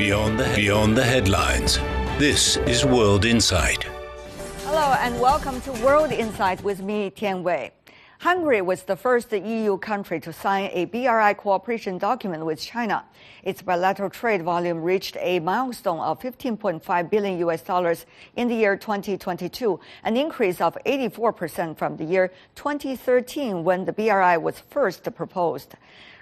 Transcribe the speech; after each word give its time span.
Beyond 0.00 0.40
the, 0.40 0.50
beyond 0.56 0.96
the 0.96 1.04
headlines. 1.04 1.76
This 2.18 2.56
is 2.56 2.86
World 2.86 3.26
Insight. 3.26 3.84
Hello 4.64 4.94
and 4.98 5.20
welcome 5.20 5.60
to 5.60 5.72
World 5.84 6.10
Insight 6.10 6.64
with 6.64 6.80
me, 6.80 7.10
Tian 7.10 7.42
Wei. 7.42 7.70
Hungary 8.20 8.62
was 8.62 8.82
the 8.84 8.96
first 8.96 9.30
EU 9.30 9.76
country 9.76 10.18
to 10.20 10.32
sign 10.32 10.70
a 10.72 10.86
BRI 10.86 11.34
cooperation 11.34 11.98
document 11.98 12.46
with 12.46 12.58
China. 12.58 13.04
Its 13.42 13.60
bilateral 13.60 14.08
trade 14.08 14.42
volume 14.42 14.80
reached 14.82 15.18
a 15.20 15.38
milestone 15.40 16.00
of 16.00 16.18
15.5 16.18 17.10
billion 17.10 17.38
US 17.48 17.60
dollars 17.60 18.06
in 18.36 18.48
the 18.48 18.54
year 18.54 18.78
2022, 18.78 19.78
an 20.04 20.16
increase 20.16 20.62
of 20.62 20.78
84% 20.86 21.76
from 21.76 21.98
the 21.98 22.04
year 22.04 22.32
2013 22.54 23.64
when 23.64 23.84
the 23.84 23.92
BRI 23.92 24.38
was 24.38 24.60
first 24.70 25.04
proposed. 25.14 25.74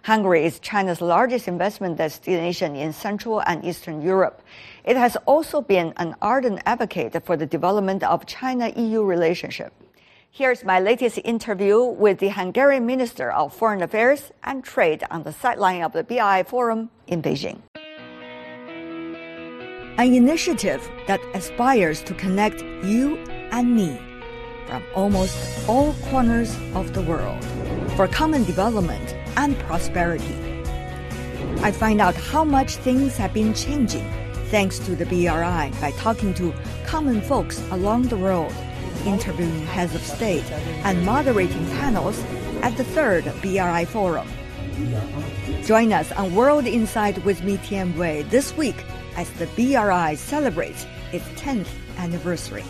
Hungary 0.02 0.44
is 0.44 0.58
China's 0.60 1.00
largest 1.00 1.48
investment 1.48 1.98
destination 1.98 2.76
in 2.76 2.92
Central 2.92 3.40
and 3.40 3.64
Eastern 3.64 4.00
Europe. 4.00 4.42
It 4.84 4.96
has 4.96 5.16
also 5.26 5.60
been 5.60 5.92
an 5.96 6.14
ardent 6.22 6.60
advocate 6.66 7.22
for 7.24 7.36
the 7.36 7.46
development 7.46 8.02
of 8.04 8.26
China-EU 8.26 9.02
relationship. 9.02 9.72
Here's 10.30 10.64
my 10.64 10.78
latest 10.78 11.18
interview 11.24 11.82
with 11.82 12.18
the 12.18 12.28
Hungarian 12.28 12.86
Minister 12.86 13.32
of 13.32 13.52
Foreign 13.52 13.82
Affairs 13.82 14.30
and 14.44 14.62
Trade 14.62 15.02
on 15.10 15.24
the 15.24 15.32
sideline 15.32 15.82
of 15.82 15.92
the 15.92 16.04
BRI 16.04 16.44
Forum 16.44 16.90
in 17.06 17.22
Beijing. 17.22 17.60
An 19.98 20.14
initiative 20.14 20.88
that 21.08 21.20
aspires 21.34 22.02
to 22.04 22.14
connect 22.14 22.62
you 22.84 23.16
and 23.50 23.74
me 23.74 23.98
from 24.66 24.84
almost 24.94 25.36
all 25.68 25.92
corners 26.10 26.54
of 26.74 26.92
the 26.94 27.02
world 27.02 27.42
for 27.96 28.06
common 28.06 28.44
development 28.44 29.16
and 29.38 29.58
prosperity. 29.60 30.36
I 31.62 31.72
find 31.72 32.02
out 32.02 32.14
how 32.14 32.44
much 32.44 32.76
things 32.76 33.16
have 33.16 33.32
been 33.32 33.54
changing 33.54 34.06
thanks 34.50 34.78
to 34.80 34.94
the 34.94 35.06
BRI 35.06 35.72
by 35.80 35.92
talking 35.96 36.34
to 36.34 36.52
common 36.86 37.22
folks 37.22 37.58
along 37.70 38.08
the 38.08 38.16
world 38.16 38.54
interviewing 39.06 39.66
heads 39.66 39.94
of 39.94 40.02
state, 40.02 40.44
and 40.84 41.04
moderating 41.04 41.66
panels 41.80 42.18
at 42.62 42.76
the 42.76 42.84
third 42.84 43.24
BRI 43.42 43.84
Forum. 43.86 44.28
Join 45.64 45.92
us 45.92 46.10
on 46.12 46.34
World 46.34 46.66
Insight 46.66 47.22
with 47.24 47.42
me, 47.42 47.58
Tian 47.58 47.96
Wei, 47.96 48.22
this 48.22 48.56
week 48.56 48.84
as 49.16 49.30
the 49.32 49.46
BRI 49.56 50.14
celebrates 50.16 50.86
its 51.12 51.24
10th 51.40 51.68
anniversary. 51.98 52.64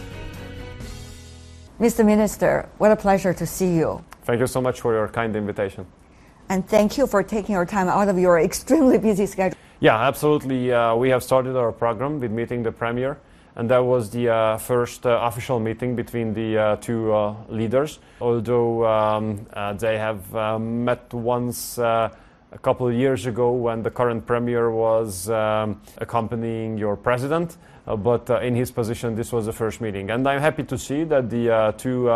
Mr. 1.79 2.05
Minister, 2.05 2.69
what 2.79 2.91
a 2.91 2.97
pleasure 2.97 3.35
to 3.35 3.47
see 3.47 3.75
you. 3.77 4.05
Thank 4.23 4.41
you 4.41 4.47
so 4.47 4.61
much 4.61 4.81
for 4.81 4.93
your 4.95 5.09
kind 5.09 5.37
invitation. 5.37 5.87
And 6.49 6.67
thank 6.67 6.97
you 6.97 7.07
for 7.07 7.23
taking 7.23 7.55
your 7.55 7.67
time 7.67 7.89
out 7.89 8.09
of 8.09 8.19
your 8.19 8.39
extremely 8.49 8.99
busy 8.99 9.27
schedule. 9.27 9.59
Yeah, 9.81 9.99
absolutely. 10.01 10.73
Uh, 10.73 10.95
we 10.97 11.11
have 11.11 11.23
started 11.23 11.57
our 11.57 11.73
program 11.73 12.21
with 12.21 12.33
meeting 12.33 12.63
the 12.63 12.73
Premier 12.73 13.19
and 13.59 13.69
that 13.69 13.85
was 13.85 14.09
the 14.11 14.29
uh, 14.29 14.57
first 14.57 15.05
uh, 15.05 15.19
official 15.23 15.59
meeting 15.59 15.97
between 15.97 16.33
the 16.33 16.57
uh, 16.57 16.77
two 16.77 17.13
uh, 17.13 17.35
leaders. 17.49 17.99
Although 18.21 18.87
um, 18.87 19.47
uh, 19.53 19.73
they 19.73 19.99
have 19.99 20.35
uh, 20.35 20.59
met 20.61 21.13
once 21.13 21.77
a 21.77 22.13
couple 22.63 22.87
of 22.87 22.95
years 22.95 23.27
ago 23.27 23.51
when 23.51 23.83
the 23.83 23.91
current 23.91 24.25
premier 24.25 24.71
was 24.71 25.29
um, 25.29 25.83
accompanying 25.99 26.79
your 26.79 26.97
president, 26.97 27.57
but 27.85 28.31
in 28.43 28.55
his 28.55 28.71
position, 28.71 29.17
this 29.17 29.33
was 29.33 29.47
the 29.47 29.53
first 29.53 29.81
meeting. 29.81 30.11
And 30.11 30.27
I'm 30.27 30.41
happy 30.41 30.63
to 30.63 30.79
see 30.79 31.03
that 31.05 31.29
the 31.29 31.75
two 31.77 32.09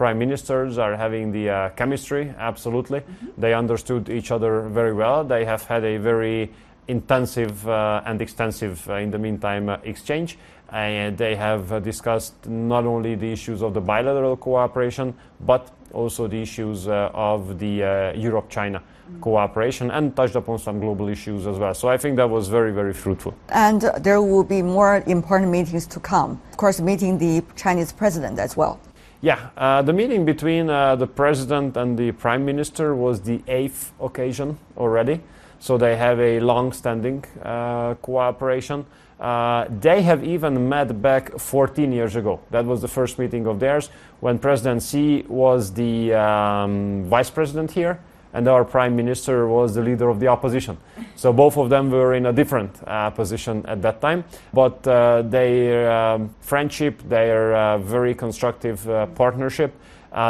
prime 0.00 0.18
ministers 0.18 0.78
are 0.78 0.96
having 0.96 1.30
the 1.30 1.70
chemistry, 1.76 2.32
absolutely. 2.38 3.00
Mm-hmm. 3.00 3.40
They 3.42 3.52
understood 3.52 4.08
each 4.08 4.30
other 4.30 4.62
very 4.62 4.94
well. 4.94 5.24
They 5.24 5.44
have 5.44 5.62
had 5.64 5.84
a 5.84 5.98
very 5.98 6.50
intensive 6.88 7.68
uh, 7.68 8.00
and 8.06 8.22
extensive, 8.22 8.88
uh, 8.88 8.94
in 8.94 9.10
the 9.10 9.18
meantime, 9.18 9.68
uh, 9.68 9.76
exchange. 9.84 10.38
And 10.70 11.18
they 11.18 11.34
have 11.36 11.82
discussed 11.82 12.34
not 12.46 12.84
only 12.86 13.14
the 13.14 13.30
issues 13.30 13.60
of 13.62 13.74
the 13.74 13.82
bilateral 13.82 14.38
cooperation, 14.38 15.12
but 15.40 15.70
also 15.92 16.26
the 16.28 16.40
issues 16.40 16.88
of 16.88 17.58
the 17.58 17.74
Europe 18.16 18.48
China 18.48 18.80
cooperation 19.20 19.90
and 19.90 20.14
touched 20.14 20.36
upon 20.36 20.58
some 20.58 20.78
global 20.80 21.08
issues 21.08 21.46
as 21.46 21.58
well. 21.58 21.74
So 21.74 21.88
I 21.88 21.98
think 21.98 22.16
that 22.16 22.30
was 22.30 22.48
very, 22.48 22.72
very 22.72 22.94
fruitful. 22.94 23.34
And 23.48 23.82
there 23.98 24.22
will 24.22 24.44
be 24.44 24.62
more 24.62 25.02
important 25.06 25.50
meetings 25.50 25.86
to 25.88 26.00
come. 26.00 26.40
Of 26.52 26.56
course, 26.56 26.80
meeting 26.80 27.18
the 27.18 27.42
Chinese 27.56 27.92
president 27.92 28.38
as 28.38 28.56
well. 28.56 28.78
Yeah, 29.22 29.50
uh, 29.54 29.82
the 29.82 29.92
meeting 29.92 30.24
between 30.24 30.70
uh, 30.70 30.96
the 30.96 31.06
president 31.06 31.76
and 31.76 31.98
the 31.98 32.12
prime 32.12 32.46
minister 32.46 32.94
was 32.94 33.20
the 33.20 33.42
eighth 33.48 33.92
occasion 34.00 34.58
already. 34.78 35.20
So 35.58 35.76
they 35.76 35.96
have 35.96 36.18
a 36.18 36.40
long-standing 36.40 37.26
uh, 37.42 37.96
cooperation. 37.96 38.86
Uh, 39.20 39.66
they 39.68 40.00
have 40.00 40.24
even 40.24 40.70
met 40.70 41.02
back 41.02 41.38
14 41.38 41.92
years 41.92 42.16
ago. 42.16 42.40
That 42.50 42.64
was 42.64 42.80
the 42.80 42.88
first 42.88 43.18
meeting 43.18 43.46
of 43.46 43.60
theirs 43.60 43.90
when 44.20 44.38
President 44.38 44.82
Xi 44.82 45.26
was 45.28 45.74
the 45.74 46.14
um, 46.14 47.04
vice 47.04 47.28
president 47.28 47.72
here 47.72 48.00
and 48.32 48.46
our 48.48 48.64
prime 48.64 48.96
minister 48.96 49.46
was 49.48 49.74
the 49.74 49.82
leader 49.82 50.08
of 50.08 50.20
the 50.20 50.28
opposition. 50.28 50.78
So 51.16 51.32
both 51.32 51.56
of 51.56 51.70
them 51.70 51.90
were 51.90 52.14
in 52.14 52.26
a 52.26 52.32
different 52.32 52.76
uh, 52.86 53.10
position 53.10 53.64
at 53.66 53.82
that 53.82 54.00
time. 54.00 54.24
But 54.52 54.86
uh, 54.86 55.22
their 55.22 55.90
um, 55.90 56.34
friendship, 56.40 57.02
their 57.08 57.54
uh, 57.54 57.78
very 57.78 58.14
constructive 58.14 58.88
uh, 58.88 59.06
partnership 59.06 59.74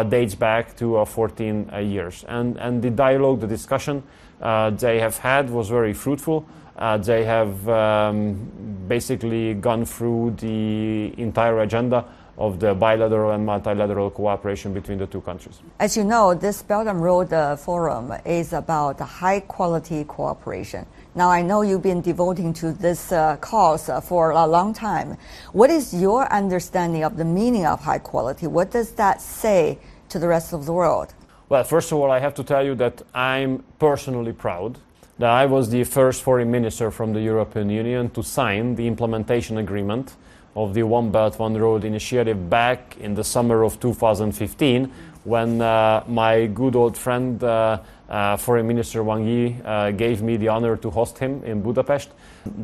dates 0.08 0.34
back 0.34 0.76
to 0.76 1.04
14 1.04 1.70
years. 1.82 2.24
And, 2.28 2.58
and 2.58 2.82
the 2.82 2.90
dialogue, 2.90 3.40
the 3.40 3.46
discussion, 3.46 4.02
uh, 4.40 4.70
they 4.70 5.00
have 5.00 5.18
had 5.18 5.50
was 5.50 5.68
very 5.68 5.92
fruitful. 5.92 6.46
Uh, 6.76 6.96
they 6.96 7.24
have 7.24 7.68
um, 7.68 8.50
basically 8.88 9.54
gone 9.54 9.84
through 9.84 10.34
the 10.38 11.12
entire 11.20 11.60
agenda 11.60 12.04
of 12.40 12.58
the 12.58 12.74
bilateral 12.74 13.32
and 13.32 13.44
multilateral 13.44 14.10
cooperation 14.10 14.72
between 14.72 14.96
the 14.96 15.06
two 15.06 15.20
countries. 15.20 15.60
As 15.78 15.94
you 15.94 16.04
know, 16.04 16.32
this 16.34 16.62
Belt 16.62 16.88
and 16.88 17.02
Road 17.02 17.32
uh, 17.32 17.54
Forum 17.54 18.14
is 18.24 18.54
about 18.54 18.98
high 18.98 19.40
quality 19.40 20.04
cooperation. 20.04 20.86
Now, 21.14 21.30
I 21.30 21.42
know 21.42 21.60
you've 21.60 21.82
been 21.82 22.00
devoting 22.00 22.54
to 22.54 22.72
this 22.72 23.12
uh, 23.12 23.36
cause 23.36 23.90
uh, 23.90 24.00
for 24.00 24.30
a 24.30 24.46
long 24.46 24.72
time. 24.72 25.18
What 25.52 25.68
is 25.68 25.92
your 25.92 26.32
understanding 26.32 27.04
of 27.04 27.18
the 27.18 27.26
meaning 27.26 27.66
of 27.66 27.80
high 27.80 27.98
quality? 27.98 28.46
What 28.46 28.70
does 28.70 28.92
that 28.92 29.20
say 29.20 29.78
to 30.08 30.18
the 30.18 30.26
rest 30.26 30.54
of 30.54 30.64
the 30.64 30.72
world? 30.72 31.12
Well, 31.50 31.64
first 31.64 31.92
of 31.92 31.98
all, 31.98 32.10
I 32.10 32.20
have 32.20 32.34
to 32.34 32.44
tell 32.44 32.64
you 32.64 32.74
that 32.76 33.02
I'm 33.14 33.64
personally 33.78 34.32
proud 34.32 34.78
that 35.18 35.28
I 35.28 35.44
was 35.44 35.68
the 35.68 35.84
first 35.84 36.22
foreign 36.22 36.50
minister 36.50 36.90
from 36.90 37.12
the 37.12 37.20
European 37.20 37.68
Union 37.68 38.08
to 38.10 38.22
sign 38.22 38.76
the 38.76 38.86
implementation 38.86 39.58
agreement 39.58 40.14
of 40.56 40.74
the 40.74 40.82
One 40.82 41.10
Belt 41.10 41.38
One 41.38 41.56
Road 41.56 41.84
initiative 41.84 42.50
back 42.50 42.96
in 43.00 43.14
the 43.14 43.24
summer 43.24 43.62
of 43.62 43.80
2015 43.80 44.92
when 45.24 45.60
uh, 45.60 46.02
my 46.08 46.46
good 46.46 46.74
old 46.74 46.96
friend 46.96 47.42
uh, 47.44 47.78
uh, 48.08 48.36
Foreign 48.36 48.66
Minister 48.66 49.04
Wang 49.04 49.24
Yi 49.26 49.56
uh, 49.64 49.90
gave 49.92 50.22
me 50.22 50.36
the 50.36 50.48
honor 50.48 50.76
to 50.76 50.90
host 50.90 51.18
him 51.18 51.44
in 51.44 51.62
Budapest. 51.62 52.10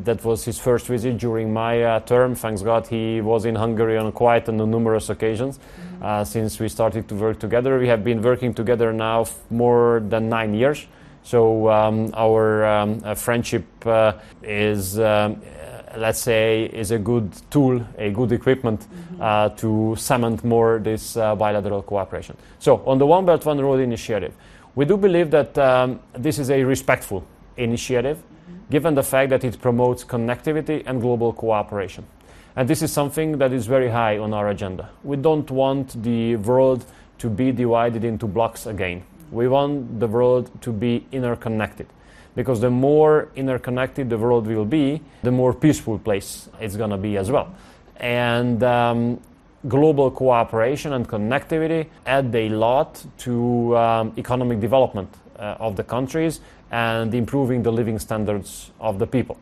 That 0.03 0.23
was 0.25 0.43
his 0.43 0.59
first 0.59 0.87
visit 0.87 1.17
during 1.17 1.53
my 1.53 1.83
uh, 1.83 1.99
term. 2.01 2.35
Thanks 2.35 2.61
God 2.61 2.87
he 2.87 3.21
was 3.21 3.45
in 3.45 3.55
Hungary 3.55 3.97
on 3.97 4.11
quite 4.11 4.49
a 4.49 4.51
numerous 4.51 5.09
occasions 5.09 5.59
uh, 6.01 6.23
since 6.23 6.59
we 6.59 6.67
started 6.67 7.07
to 7.09 7.15
work 7.15 7.39
together. 7.39 7.79
We 7.79 7.87
have 7.87 8.03
been 8.03 8.21
working 8.21 8.53
together 8.53 8.91
now 8.91 9.27
more 9.49 10.01
than 10.05 10.27
nine 10.27 10.53
years. 10.53 10.85
So 11.23 11.69
um, 11.69 12.11
our 12.15 12.65
um, 12.65 13.15
friendship 13.15 13.65
is, 14.43 14.99
um, 14.99 15.41
let's 15.95 16.19
say, 16.19 16.65
is 16.65 16.91
a 16.91 16.99
good 16.99 17.31
tool, 17.49 17.85
a 17.97 18.09
good 18.11 18.31
equipment 18.31 18.81
mm-hmm. 18.81 19.55
to 19.55 19.95
cement 19.95 20.43
more 20.43 20.79
this 20.79 21.13
bilateral 21.13 21.81
cooperation. 21.81 22.35
So 22.59 22.83
on 22.85 22.97
the 22.97 23.05
One 23.05 23.25
Belt 23.25 23.45
One 23.45 23.59
Road 23.61 23.79
initiative, 23.79 24.33
we 24.75 24.85
do 24.85 24.97
believe 24.97 25.31
that 25.31 25.57
um, 25.57 25.99
this 26.13 26.39
is 26.39 26.49
a 26.49 26.63
respectful 26.63 27.25
initiative, 27.55 28.17
mm-hmm. 28.17 28.69
given 28.69 28.95
the 28.95 29.03
fact 29.03 29.29
that 29.29 29.43
it 29.43 29.61
promotes 29.61 30.03
connectivity 30.03 30.83
and 30.85 31.01
global 31.01 31.33
cooperation. 31.33 32.05
And 32.55 32.67
this 32.67 32.81
is 32.81 32.91
something 32.91 33.37
that 33.37 33.53
is 33.53 33.67
very 33.67 33.89
high 33.89 34.17
on 34.17 34.33
our 34.33 34.49
agenda. 34.49 34.89
We 35.03 35.17
don't 35.17 35.49
want 35.51 36.01
the 36.01 36.37
world 36.37 36.85
to 37.19 37.29
be 37.29 37.51
divided 37.51 38.03
into 38.03 38.27
blocks 38.27 38.65
again. 38.65 39.03
We 39.31 39.47
want 39.47 39.99
the 39.99 40.07
world 40.07 40.49
to 40.61 40.71
be 40.71 41.05
interconnected. 41.11 41.87
Because 42.37 42.61
the 42.61 42.69
more 42.69 43.29
interconnected 43.35 44.11
the 44.11 44.17
world 44.17 44.45
will 44.45 44.63
be, 44.63 45.01
the 45.23 45.31
more 45.31 45.53
peaceful 45.55 45.97
place 45.97 46.49
it's 46.61 46.75
going 46.75 46.91
to 46.91 46.97
be 46.97 47.17
as 47.17 47.31
well. 47.31 47.47
And 47.95 48.61
um, 48.61 49.19
global 49.67 50.11
cooperation 50.11 50.93
and 50.93 51.07
connectivity 51.07 51.87
add 52.05 52.33
a 52.35 52.49
lot 52.49 53.03
to 53.25 53.75
um, 53.75 54.13
economic 54.17 54.59
development 54.59 55.09
uh, 55.39 55.55
of 55.59 55.75
the 55.75 55.83
countries 55.83 56.39
and 56.69 57.11
improving 57.15 57.63
the 57.63 57.71
living 57.71 57.97
standards 57.97 58.69
of 58.79 58.99
the 58.99 59.07
people. 59.07 59.37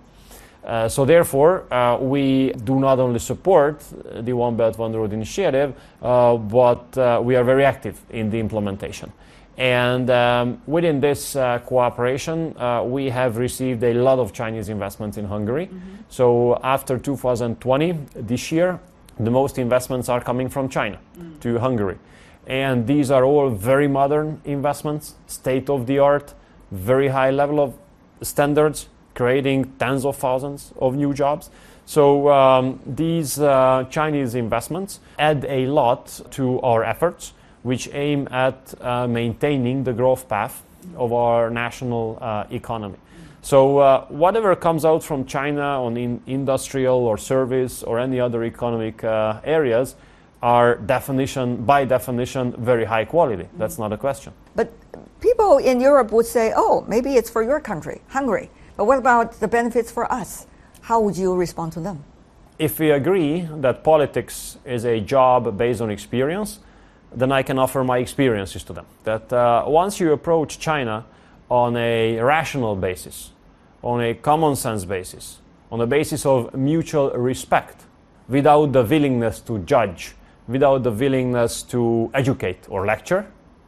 Uh, 0.64 0.88
so 0.88 1.04
therefore, 1.04 1.72
uh, 1.72 1.98
we 2.00 2.54
do 2.64 2.80
not 2.80 2.98
only 3.00 3.20
support 3.20 3.84
the 4.22 4.34
One 4.34 4.56
Belt 4.56 4.78
One 4.78 4.94
Road 4.94 5.12
initiative, 5.12 5.76
uh, 6.02 6.38
but 6.38 6.98
uh, 6.98 7.22
we 7.22 7.36
are 7.36 7.44
very 7.44 7.66
active 7.66 8.00
in 8.10 8.30
the 8.32 8.40
implementation. 8.40 9.12
And 9.58 10.10
um, 10.10 10.62
within 10.68 11.00
this 11.00 11.36
uh, 11.36 11.60
cooperation, 11.60 12.58
uh, 12.58 12.84
we 12.84 13.10
have 13.10 13.38
received 13.38 13.84
a 13.84 13.94
lot 13.94 14.20
of 14.20 14.34
Chinese 14.34 14.68
investments 14.70 15.18
in 15.18 15.26
Hungary. 15.26 15.68
Mm-hmm. 15.68 15.96
So 16.10 16.60
after 16.62 16.98
2020, 16.98 17.92
this 18.16 18.52
year, 18.52 18.80
the 19.18 19.32
most 19.32 19.58
investments 19.58 20.10
are 20.10 20.20
coming 20.20 20.50
from 20.50 20.68
China 20.68 21.00
mm. 21.18 21.40
to 21.40 21.58
Hungary. 21.60 21.98
And 22.48 22.86
these 22.86 23.12
are 23.12 23.24
all 23.24 23.50
very 23.50 23.88
modern 23.88 24.42
investments, 24.44 25.16
state 25.28 25.70
of 25.70 25.88
the 25.88 26.00
art, 26.00 26.34
very 26.72 27.08
high 27.08 27.32
level 27.32 27.60
of 27.60 27.78
standards, 28.22 28.88
creating 29.14 29.74
tens 29.80 30.06
of 30.06 30.18
thousands 30.18 30.74
of 30.80 30.96
new 30.96 31.14
jobs. 31.14 31.50
So 31.86 32.30
um, 32.30 32.80
these 32.86 33.40
uh, 33.40 33.86
Chinese 33.90 34.36
investments 34.36 35.00
add 35.18 35.46
a 35.48 35.68
lot 35.68 36.22
to 36.32 36.60
our 36.62 36.84
efforts, 36.84 37.34
which 37.66 37.90
aim 37.94 38.28
at 38.30 38.76
uh, 38.80 39.08
maintaining 39.08 39.84
the 39.84 39.92
growth 39.92 40.30
path 40.30 40.62
of 40.98 41.12
our 41.12 41.50
national 41.50 42.16
uh, 42.22 42.46
economy. 42.52 42.98
So 43.42 43.80
uh, 43.80 44.06
whatever 44.10 44.56
comes 44.56 44.86
out 44.86 45.04
from 45.04 45.26
China 45.26 45.84
on 45.84 45.98
in 45.98 46.22
industrial 46.28 47.00
or 47.00 47.18
service 47.18 47.82
or 47.82 47.98
any 47.98 48.20
other 48.20 48.44
economic 48.44 49.04
uh, 49.04 49.42
areas 49.44 49.96
are 50.44 50.76
definition 50.76 51.66
by 51.66 51.86
definition 51.86 52.54
very 52.64 52.86
high 52.86 53.06
quality. 53.06 53.48
That's 53.58 53.80
not 53.80 53.92
a 53.92 53.98
question. 53.98 54.34
But 54.56 54.72
people 55.20 55.58
in 55.58 55.82
Europe 55.82 56.12
would 56.12 56.28
say, 56.28 56.54
"Oh, 56.56 56.86
maybe 56.88 57.16
it's 57.16 57.32
for 57.32 57.42
your 57.42 57.60
country, 57.60 58.02
Hungary." 58.10 58.50
But 58.78 58.86
what 58.86 59.00
about 59.00 59.40
the 59.40 59.48
benefits 59.48 59.92
for 59.92 60.06
us? 60.12 60.46
How 60.82 61.00
would 61.00 61.18
you 61.18 61.34
respond 61.34 61.74
to 61.74 61.80
them? 61.80 62.04
If 62.60 62.78
we 62.80 62.92
agree 62.92 63.50
that 63.62 63.84
politics 63.84 64.58
is 64.66 64.86
a 64.86 65.00
job 65.00 65.58
based 65.58 65.82
on 65.82 65.90
experience, 65.90 66.60
then 67.16 67.32
I 67.32 67.44
can 67.44 67.58
offer 67.58 67.84
my 67.84 67.98
experiences 68.00 68.64
to 68.66 68.74
them. 68.74 68.86
That 69.04 69.32
uh, 69.32 69.64
once 69.68 70.00
you 70.00 70.12
approach 70.12 70.60
China 70.60 71.06
on 71.50 71.78
a 71.78 72.20
rational 72.20 72.76
basis, 72.76 73.32
on 73.82 74.02
a 74.02 74.14
common 74.14 74.56
sense 74.56 74.86
basis, 74.86 75.40
on 75.72 75.82
a 75.82 75.88
basis 75.88 76.26
of 76.26 76.54
mutual 76.54 77.12
respect, 77.12 77.86
without 78.28 78.74
the 78.74 78.84
willingness 78.84 79.40
to 79.42 79.60
judge, 79.60 80.16
without 80.48 80.84
the 80.84 80.92
willingness 80.92 81.64
to 81.64 82.10
educate 82.14 82.60
or 82.70 82.86
lecture, 82.86 83.26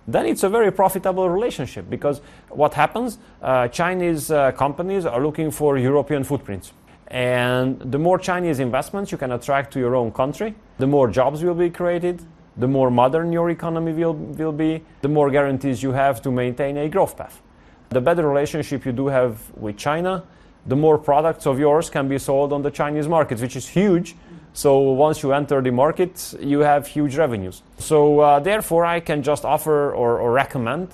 then 0.08 0.26
it's 0.26 0.44
a 0.44 0.50
very 0.50 0.72
profitable 0.72 1.30
relationship 1.30 1.90
because 1.90 2.22
what 2.50 2.74
happens, 2.74 3.18
uh, 3.42 3.68
Chinese 3.68 4.32
uh, 4.32 4.52
companies 4.54 5.06
are 5.06 5.22
looking 5.22 5.52
for 5.52 5.78
European 5.78 6.24
footprints. 6.24 6.72
And 7.08 7.80
the 7.80 8.00
more 8.00 8.18
Chinese 8.18 8.60
investments 8.60 9.12
you 9.12 9.18
can 9.18 9.32
attract 9.32 9.72
to 9.74 9.80
your 9.80 9.96
own 9.96 10.12
country, 10.12 10.56
the 10.78 10.88
more 10.88 11.10
jobs 11.10 11.44
will 11.44 11.56
be 11.56 11.70
created, 11.70 12.22
the 12.58 12.68
more 12.68 12.90
modern 12.90 13.32
your 13.32 13.50
economy 13.50 13.94
will, 13.94 14.14
will 14.14 14.52
be, 14.52 14.84
the 15.02 15.08
more 15.08 15.30
guarantees 15.30 15.84
you 15.84 15.92
have 15.92 16.22
to 16.22 16.32
maintain 16.32 16.78
a 16.78 16.90
growth 16.90 17.18
path. 17.18 17.42
The 17.90 18.02
better 18.02 18.28
relationship 18.28 18.86
you 18.86 18.92
do 18.92 19.08
have 19.08 19.40
with 19.56 19.78
China, 19.78 20.24
the 20.66 20.76
more 20.76 20.98
products 20.98 21.46
of 21.46 21.60
yours 21.60 21.90
can 21.90 22.08
be 22.08 22.18
sold 22.18 22.52
on 22.52 22.62
the 22.62 22.72
Chinese 22.72 23.08
market, 23.08 23.40
which 23.40 23.56
is 23.56 23.68
huge 23.68 24.16
so 24.58 24.80
once 24.80 25.22
you 25.22 25.34
enter 25.34 25.62
the 25.62 25.70
market, 25.70 26.34
you 26.40 26.62
have 26.62 26.88
huge 26.88 27.16
revenues. 27.16 27.62
So 27.78 28.22
uh, 28.22 28.40
therefore, 28.40 28.86
I 28.86 29.02
can 29.02 29.22
just 29.22 29.46
offer 29.46 29.92
or, 29.94 30.18
or 30.18 30.32
recommend 30.32 30.88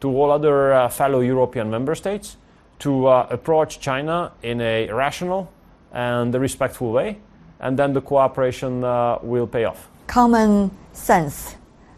to 0.00 0.08
all 0.08 0.30
other 0.30 0.72
uh, 0.72 0.88
fellow 0.88 1.20
European 1.20 1.70
member 1.70 1.94
states 1.94 2.38
to 2.78 3.08
uh, 3.08 3.26
approach 3.28 3.80
China 3.80 4.32
in 4.42 4.62
a 4.62 4.90
rational 4.90 5.52
and 5.92 6.34
a 6.34 6.40
respectful 6.40 6.90
way, 6.90 7.18
and 7.60 7.78
then 7.78 7.92
the 7.92 8.00
cooperation 8.00 8.82
uh, 8.82 9.18
will 9.20 9.46
pay 9.46 9.66
off. 9.66 9.90
Common 10.12 10.70
sense, 10.92 11.56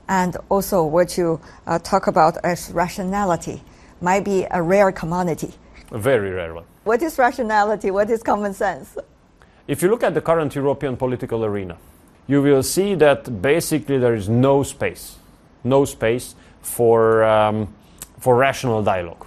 and 0.08 0.36
also 0.48 0.84
what 0.84 1.18
you 1.18 1.40
uh, 1.66 1.80
talk 1.80 2.06
about 2.06 2.36
as 2.44 2.70
rationality, 2.70 3.60
might 4.00 4.24
be 4.24 4.46
a 4.52 4.62
rare 4.62 4.92
commodity. 4.92 5.52
A 5.90 5.98
very 5.98 6.30
rare 6.30 6.54
one. 6.54 6.62
What 6.84 7.02
is 7.02 7.18
rationality? 7.18 7.90
What 7.90 8.08
is 8.10 8.22
common 8.22 8.54
sense? 8.54 8.96
If 9.66 9.82
you 9.82 9.90
look 9.90 10.04
at 10.04 10.14
the 10.14 10.20
current 10.20 10.54
European 10.54 10.96
political 10.96 11.44
arena, 11.44 11.76
you 12.28 12.40
will 12.40 12.62
see 12.62 12.94
that 12.94 13.42
basically 13.42 13.98
there 13.98 14.14
is 14.14 14.28
no 14.28 14.62
space, 14.62 15.16
no 15.64 15.84
space 15.84 16.36
for, 16.62 17.24
um, 17.24 17.66
for 18.20 18.36
rational 18.36 18.80
dialogue. 18.84 19.26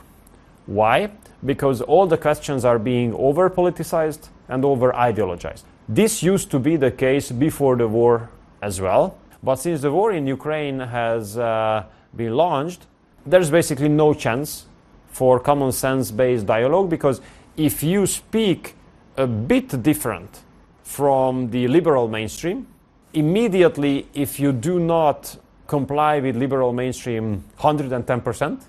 Why? 0.65 1.11
Because 1.45 1.81
all 1.81 2.07
the 2.07 2.17
questions 2.17 2.63
are 2.63 2.79
being 2.79 3.13
over 3.15 3.49
politicized 3.49 4.29
and 4.47 4.63
over 4.63 4.93
ideologized. 4.93 5.63
This 5.89 6.23
used 6.23 6.49
to 6.51 6.59
be 6.59 6.77
the 6.77 6.91
case 6.91 7.33
before 7.33 7.75
the 7.75 7.89
war 7.89 8.29
as 8.61 8.81
well, 8.81 9.17
but 9.43 9.55
since 9.57 9.81
the 9.81 9.91
war 9.91 10.11
in 10.11 10.27
Ukraine 10.27 10.79
has 10.79 11.37
uh, 11.37 11.83
been 12.15 12.33
launched, 12.35 12.87
there's 13.25 13.51
basically 13.51 13.89
no 13.89 14.13
chance 14.13 14.65
for 15.09 15.39
common 15.39 15.71
sense 15.71 16.11
based 16.11 16.45
dialogue 16.45 16.89
because 16.89 17.21
if 17.55 17.83
you 17.83 18.05
speak 18.05 18.75
a 19.17 19.25
bit 19.25 19.81
different 19.81 20.43
from 20.87 21.49
the 21.49 21.67
liberal 21.67 22.07
mainstream. 22.07 22.65
Immediately, 23.13 24.07
if 24.13 24.39
you 24.39 24.53
do 24.53 24.79
not 24.79 25.37
comply 25.67 26.19
with 26.19 26.35
liberal 26.37 26.71
mainstream 26.71 27.43
110%, 27.59 28.61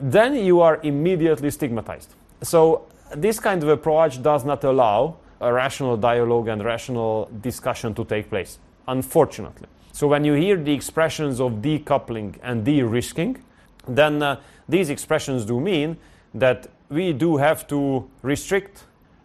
then 0.00 0.34
you 0.34 0.60
are 0.60 0.80
immediately 0.82 1.50
stigmatized. 1.50 2.14
So, 2.42 2.86
this 3.14 3.40
kind 3.40 3.62
of 3.62 3.68
approach 3.68 4.22
does 4.22 4.44
not 4.44 4.64
allow 4.64 5.16
a 5.40 5.52
rational 5.52 5.96
dialogue 5.96 6.48
and 6.48 6.64
rational 6.64 7.28
discussion 7.40 7.94
to 7.94 8.04
take 8.04 8.30
place, 8.30 8.58
unfortunately. 8.88 9.68
So, 9.92 10.08
when 10.08 10.24
you 10.24 10.34
hear 10.34 10.56
the 10.56 10.72
expressions 10.72 11.40
of 11.40 11.54
decoupling 11.62 12.36
and 12.42 12.64
de 12.64 12.82
risking, 12.82 13.42
then 13.86 14.22
uh, 14.22 14.40
these 14.68 14.90
expressions 14.90 15.44
do 15.44 15.60
mean 15.60 15.96
that 16.34 16.68
we 16.88 17.12
do 17.12 17.36
have 17.36 17.66
to 17.68 18.08
restrict 18.22 18.84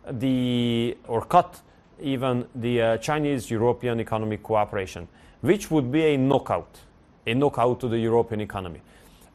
the 0.10 0.98
or 1.08 1.22
cut 1.26 1.62
even 2.02 2.46
the 2.56 2.82
uh, 2.82 2.98
Chinese 2.98 3.50
European 3.50 4.00
economic 4.00 4.44
cooperation, 4.44 5.08
which 5.42 5.72
would 5.72 5.92
be 5.92 6.04
a 6.14 6.18
knockout, 6.18 6.80
a 7.26 7.34
knockout 7.34 7.80
to 7.80 7.88
the 7.88 7.98
European 7.98 8.42
economy. 8.42 8.82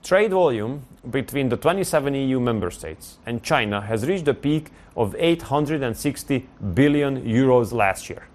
Trade 0.02 0.30
volume 0.30 0.82
between 1.10 1.48
the 1.48 1.56
27 1.56 2.14
EU 2.14 2.40
member 2.40 2.70
states 2.70 3.18
and 3.26 3.42
China 3.42 3.80
has 3.80 4.06
reached 4.06 4.28
a 4.28 4.34
peak 4.34 4.70
of 4.96 5.14
860 5.18 6.46
billion 6.74 7.22
euros 7.22 7.72
last 7.72 8.08
year. 8.08 8.26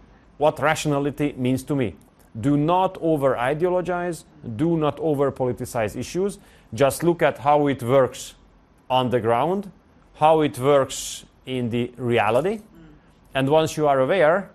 What 0.43 0.59
rationality 0.59 1.33
means 1.37 1.63
to 1.63 1.73
me? 1.73 1.95
Do 2.41 2.57
not 2.57 2.97
over 2.99 3.37
ideologize, 3.37 4.25
do 4.57 4.75
not 4.75 4.99
over 4.99 5.31
politicize 5.31 5.95
issues. 5.95 6.37
Just 6.73 7.01
look 7.01 7.21
at 7.21 7.37
how 7.37 7.67
it 7.67 7.81
works 7.81 8.33
on 8.89 9.09
the 9.09 9.21
ground, 9.21 9.71
how 10.15 10.41
it 10.41 10.59
works 10.59 11.23
in 11.45 11.69
the 11.69 11.93
reality. 11.95 12.59
And 13.33 13.47
once 13.47 13.77
you 13.77 13.87
are 13.87 14.01
aware, 14.01 14.49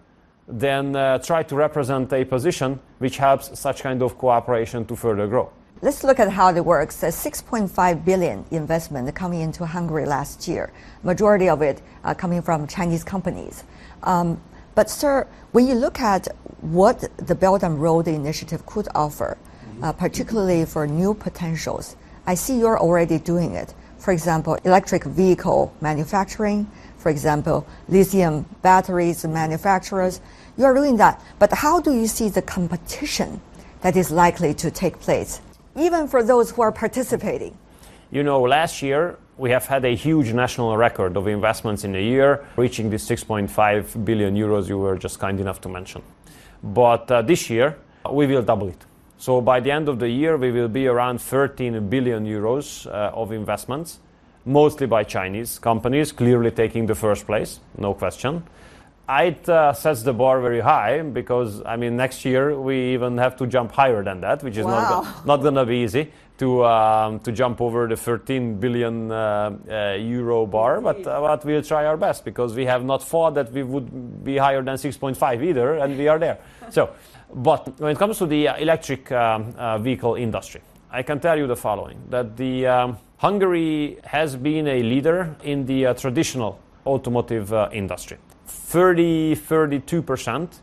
then 0.47 0.95
uh, 0.95 1.21
try 1.21 1.43
to 1.45 1.57
represent 1.57 2.13
a 2.13 2.23
position 2.23 2.81
which 2.99 3.17
helps 3.17 3.59
such 3.59 3.81
kind 3.83 4.03
of 4.03 4.19
cooperation 4.19 4.85
to 4.85 4.95
further 4.95 5.27
grow. 5.27 5.51
Let's 5.81 6.05
look 6.05 6.21
at 6.21 6.29
how 6.31 6.55
it 6.55 6.63
works. 6.63 7.03
A 7.03 7.07
6.5 7.07 8.05
billion 8.05 8.45
investment 8.51 9.15
coming 9.15 9.41
into 9.41 9.65
Hungary 9.65 10.05
last 10.05 10.47
year, 10.47 10.71
majority 11.03 11.49
of 11.49 11.63
it 11.63 11.81
uh, 12.05 12.13
coming 12.13 12.43
from 12.43 12.67
Chinese 12.67 13.05
companies. 13.05 13.65
Um, 14.03 14.39
but, 14.79 14.89
sir, 14.89 15.27
when 15.51 15.67
you 15.67 15.75
look 15.75 15.99
at 15.99 16.29
what 16.61 17.11
the 17.17 17.35
Belt 17.35 17.65
and 17.65 17.83
Road 17.83 18.07
Initiative 18.07 18.65
could 18.65 18.87
offer, 18.95 19.37
uh, 19.83 19.93
particularly 19.93 20.65
for 20.67 20.87
new 20.87 21.15
potentials, 21.15 21.97
I 22.29 22.37
see 22.37 22.61
you're 22.61 22.79
already 22.79 23.19
doing 23.19 23.57
it. 23.57 23.75
For 23.99 24.13
example, 24.13 24.57
electric 24.63 25.03
vehicle 25.03 25.75
manufacturing, 25.81 26.71
for 26.97 27.09
example, 27.11 27.67
lithium 27.89 28.47
batteries 28.63 29.25
manufacturers. 29.25 30.21
You 30.57 30.67
are 30.67 30.75
doing 30.75 30.97
that. 30.99 31.21
But 31.41 31.53
how 31.55 31.81
do 31.81 31.93
you 31.93 32.07
see 32.07 32.29
the 32.29 32.43
competition 32.43 33.41
that 33.81 33.97
is 33.97 34.13
likely 34.13 34.55
to 34.63 34.71
take 34.71 35.01
place, 35.01 35.41
even 35.75 36.07
for 36.07 36.23
those 36.23 36.53
who 36.53 36.63
are 36.63 36.71
participating? 36.71 37.59
You 38.13 38.23
know, 38.23 38.43
last 38.43 38.81
year 38.81 39.19
we 39.39 39.51
have 39.51 39.67
had 39.67 39.85
a 39.85 39.95
huge 39.95 40.33
national 40.33 40.77
record 40.77 41.17
of 41.17 41.29
investments 41.29 41.85
in 41.85 41.95
a 41.95 42.03
year, 42.03 42.45
reaching 42.57 42.91
the 42.91 42.97
6.5 42.97 44.05
billion 44.05 44.35
euros 44.35 44.69
you 44.69 44.79
were 44.79 44.99
just 44.99 45.21
kind 45.21 45.41
enough 45.41 45.61
to 45.61 45.69
mention. 45.69 46.03
But 46.63 47.11
uh, 47.11 47.23
this 47.23 47.49
year 47.49 47.79
we 48.11 48.27
will 48.27 48.43
double 48.43 48.69
it. 48.69 48.85
So 49.17 49.41
by 49.41 49.61
the 49.61 49.71
end 49.71 49.89
of 49.89 49.99
the 49.99 50.09
year, 50.09 50.37
we 50.37 50.53
will 50.53 50.69
be 50.69 50.87
around 50.87 51.21
13 51.21 51.89
billion 51.89 52.25
euros 52.25 52.87
uh, 52.87 53.11
of 53.13 53.33
investments, 53.33 53.99
mostly 54.45 54.87
by 54.87 55.03
Chinese 55.03 55.59
companies, 55.59 56.13
clearly 56.13 56.53
taking 56.53 56.87
the 56.87 56.95
first 56.95 57.27
place, 57.27 57.59
no 57.77 57.95
question. 57.95 58.45
It 59.11 59.49
uh, 59.49 59.73
sets 59.73 60.03
the 60.03 60.13
bar 60.13 60.41
very 60.41 60.61
high 60.61 61.03
because, 61.03 61.63
I 61.65 61.77
mean, 61.77 61.97
next 61.97 62.25
year 62.25 62.61
we 62.61 62.93
even 62.93 63.19
have 63.19 63.37
to 63.39 63.47
jump 63.47 63.73
higher 63.73 64.05
than 64.05 64.21
that, 64.21 64.43
which 64.43 64.57
is 64.57 64.67
wow. 64.67 65.03
not, 65.03 65.27
not 65.27 65.37
going 65.39 65.55
to 65.55 65.65
be 65.65 65.79
easy 65.79 66.13
to, 66.39 66.65
um, 66.65 67.21
to 67.21 67.33
jump 67.33 67.61
over 67.61 67.87
the 67.87 67.97
13 67.97 68.61
billion 68.61 69.11
uh, 69.11 69.57
uh, 69.71 69.97
euro 69.99 70.47
bar. 70.47 70.81
But, 70.81 71.07
uh, 71.07 71.21
but 71.21 71.45
we'll 71.45 71.63
try 71.63 71.85
our 71.85 71.97
best 71.97 72.25
because 72.25 72.55
we 72.55 72.65
have 72.67 72.85
not 72.85 73.03
thought 73.03 73.35
that 73.35 73.53
we 73.53 73.63
would 73.63 74.25
be 74.25 74.37
higher 74.37 74.63
than 74.63 74.77
6.5 74.77 75.45
either, 75.45 75.75
and 75.75 75.99
we 75.99 76.09
are 76.09 76.19
there. 76.19 76.39
So 76.71 76.91
but 77.35 77.79
when 77.79 77.93
it 77.93 77.99
comes 77.99 78.19
to 78.19 78.27
the 78.27 78.49
uh, 78.49 78.57
electric 78.57 79.13
um, 79.13 79.55
uh, 79.57 79.79
vehicle 79.79 80.15
industry, 80.15 80.63
I 80.91 81.03
can 81.03 81.21
tell 81.21 81.37
you 81.37 81.47
the 81.47 81.57
following 81.57 81.99
that 82.09 82.37
the 82.37 82.67
um, 82.67 82.99
Hungary 83.19 83.99
has 84.05 84.37
been 84.37 84.67
a 84.67 84.83
leader 84.83 85.37
in 85.43 85.67
the 85.67 85.87
uh, 85.87 85.95
traditional 85.95 86.59
automotive 86.87 87.53
uh, 87.53 87.69
industry. 87.73 88.17
30 88.47 89.37
32% 89.37 90.61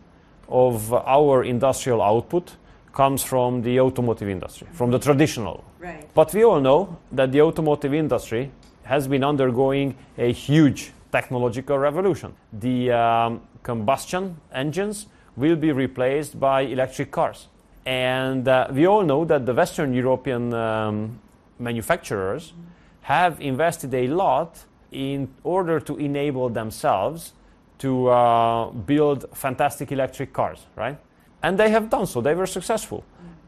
of 0.49 0.93
our 0.93 1.43
industrial 1.43 2.01
output 2.01 2.55
comes 2.95 3.21
from 3.23 3.61
the 3.61 3.79
automotive 3.79 4.29
industry, 4.29 4.67
from 4.71 4.89
the 4.89 4.97
traditional. 4.97 5.63
Right. 5.79 6.09
But 6.15 6.33
we 6.33 6.43
all 6.43 6.61
know 6.61 6.97
that 7.11 7.31
the 7.31 7.41
automotive 7.41 7.93
industry 7.93 8.49
has 8.83 9.07
been 9.07 9.23
undergoing 9.23 9.95
a 10.17 10.31
huge 10.31 10.91
technological 11.11 11.77
revolution. 11.77 12.33
The 12.53 12.91
um, 12.91 13.41
combustion 13.63 14.37
engines 14.53 15.07
will 15.35 15.57
be 15.57 15.71
replaced 15.71 16.39
by 16.39 16.61
electric 16.61 17.11
cars. 17.11 17.47
And 17.85 18.47
uh, 18.47 18.67
we 18.71 18.87
all 18.87 19.03
know 19.03 19.25
that 19.25 19.45
the 19.45 19.53
Western 19.53 19.93
European 19.93 20.53
um, 20.53 21.19
manufacturers 21.59 22.53
have 23.01 23.39
invested 23.41 23.93
a 23.93 24.07
lot 24.07 24.65
in 24.91 25.27
order 25.43 25.79
to 25.79 25.97
enable 25.97 26.49
themselves 26.49 27.33
to 27.79 28.07
uh, 28.07 28.71
build 28.71 29.25
fantastic 29.33 29.91
electric 29.91 30.31
cars, 30.31 30.65
right? 30.75 30.97
And 31.45 31.59
they 31.59 31.69
have 31.69 31.91
done 31.91 32.07
so, 32.07 32.21
they 32.21 32.33
were 32.33 32.47
successful. 32.47 33.03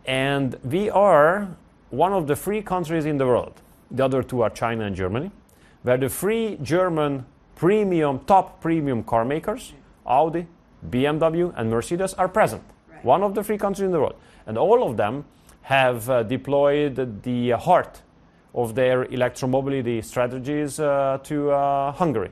And 0.05 0.55
we 0.63 0.87
are 0.91 1.47
one 1.89 2.13
of 2.13 2.27
the 2.27 2.35
three 2.35 2.61
countries 2.61 3.05
in 3.07 3.17
the 3.17 3.25
world, 3.25 3.59
the 3.89 4.05
other 4.05 4.21
two 4.21 4.43
are 4.43 4.51
China 4.51 4.85
and 4.85 4.95
Germany, 4.95 5.31
where 5.81 5.97
the 5.97 6.07
three 6.07 6.59
German 6.61 7.25
premium, 7.55 8.19
top 8.19 8.61
premium 8.61 9.03
car 9.03 9.25
makers, 9.25 9.73
Audi, 10.05 10.45
BMW, 10.91 11.51
and 11.57 11.71
Mercedes, 11.71 12.13
are 12.13 12.27
present. 12.27 12.61
Right. 12.87 13.03
One 13.03 13.23
of 13.23 13.33
the 13.33 13.43
three 13.43 13.57
countries 13.57 13.87
in 13.87 13.91
the 13.91 13.99
world. 13.99 14.15
And 14.45 14.59
all 14.59 14.87
of 14.87 14.95
them 14.95 15.25
have 15.63 16.07
uh, 16.07 16.21
deployed 16.21 17.23
the 17.23 17.49
heart 17.51 18.03
of 18.53 18.75
their 18.75 19.05
electromobility 19.05 20.05
strategies 20.05 20.79
uh, 20.79 21.17
to 21.23 21.49
uh, 21.49 21.93
Hungary. 21.93 22.29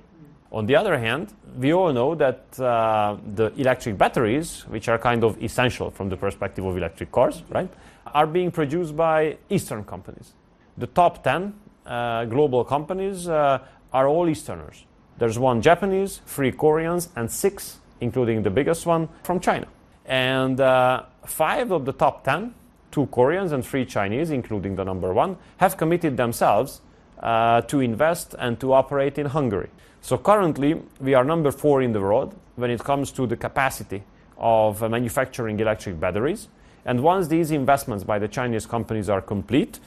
On 0.55 0.65
the 0.65 0.77
other 0.77 0.97
hand, 0.97 1.33
we 1.57 1.73
all 1.73 1.91
know 1.91 2.15
that 2.15 2.57
uh, 2.61 3.17
the 3.35 3.51
electric 3.57 3.97
batteries, 3.97 4.61
which 4.69 4.87
are 4.87 4.97
kind 4.97 5.25
of 5.25 5.43
essential 5.43 5.91
from 5.91 6.07
the 6.07 6.15
perspective 6.15 6.63
of 6.63 6.77
electric 6.77 7.11
cars, 7.11 7.43
right, 7.49 7.69
are 8.13 8.25
being 8.25 8.51
produced 8.51 8.95
by 8.95 9.37
Eastern 9.49 9.83
companies. 9.83 10.31
The 10.77 10.87
top 10.87 11.25
10 11.25 11.53
uh, 11.85 12.23
global 12.25 12.63
companies 12.63 13.27
uh, 13.27 13.59
are 13.91 14.07
all 14.07 14.29
Easterners. 14.29 14.85
There's 15.17 15.37
one 15.37 15.61
Japanese, 15.61 16.21
three 16.25 16.53
Koreans, 16.53 17.09
and 17.17 17.29
six, 17.29 17.79
including 17.99 18.43
the 18.43 18.49
biggest 18.49 18.85
one, 18.85 19.09
from 19.23 19.41
China. 19.41 19.67
And 20.05 20.61
uh, 20.61 21.03
five 21.25 21.71
of 21.71 21.83
the 21.83 21.91
top 21.91 22.23
10, 22.23 22.53
two 22.91 23.07
Koreans 23.07 23.51
and 23.51 23.65
three 23.65 23.83
Chinese, 23.83 24.31
including 24.31 24.77
the 24.77 24.85
number 24.85 25.13
one, 25.13 25.35
have 25.57 25.75
committed 25.75 26.15
themselves 26.15 26.79
uh, 27.19 27.59
to 27.61 27.81
invest 27.81 28.35
and 28.39 28.57
to 28.61 28.71
operate 28.71 29.17
in 29.17 29.25
Hungary. 29.25 29.69
So 30.05 30.19
currently, 30.19 30.79
we 31.01 31.15
are 31.15 31.23
number 31.23 31.49
four 31.51 31.81
in 31.81 31.91
the 31.91 31.99
world 31.99 32.35
when 32.57 32.69
it 32.69 32.79
comes 32.83 33.11
to 33.13 33.25
the 33.25 33.35
capacity 33.35 34.03
of 34.37 34.83
uh, 34.83 34.87
manufacturing 34.87 35.59
electric 35.59 35.99
batteries. 35.99 36.47
And 36.85 37.01
once 37.01 37.27
these 37.27 37.49
investments 37.49 38.03
by 38.03 38.19
the 38.19 38.27
Chinese 38.27 38.67
companies 38.67 39.09
are 39.09 39.19
complete, 39.19 39.79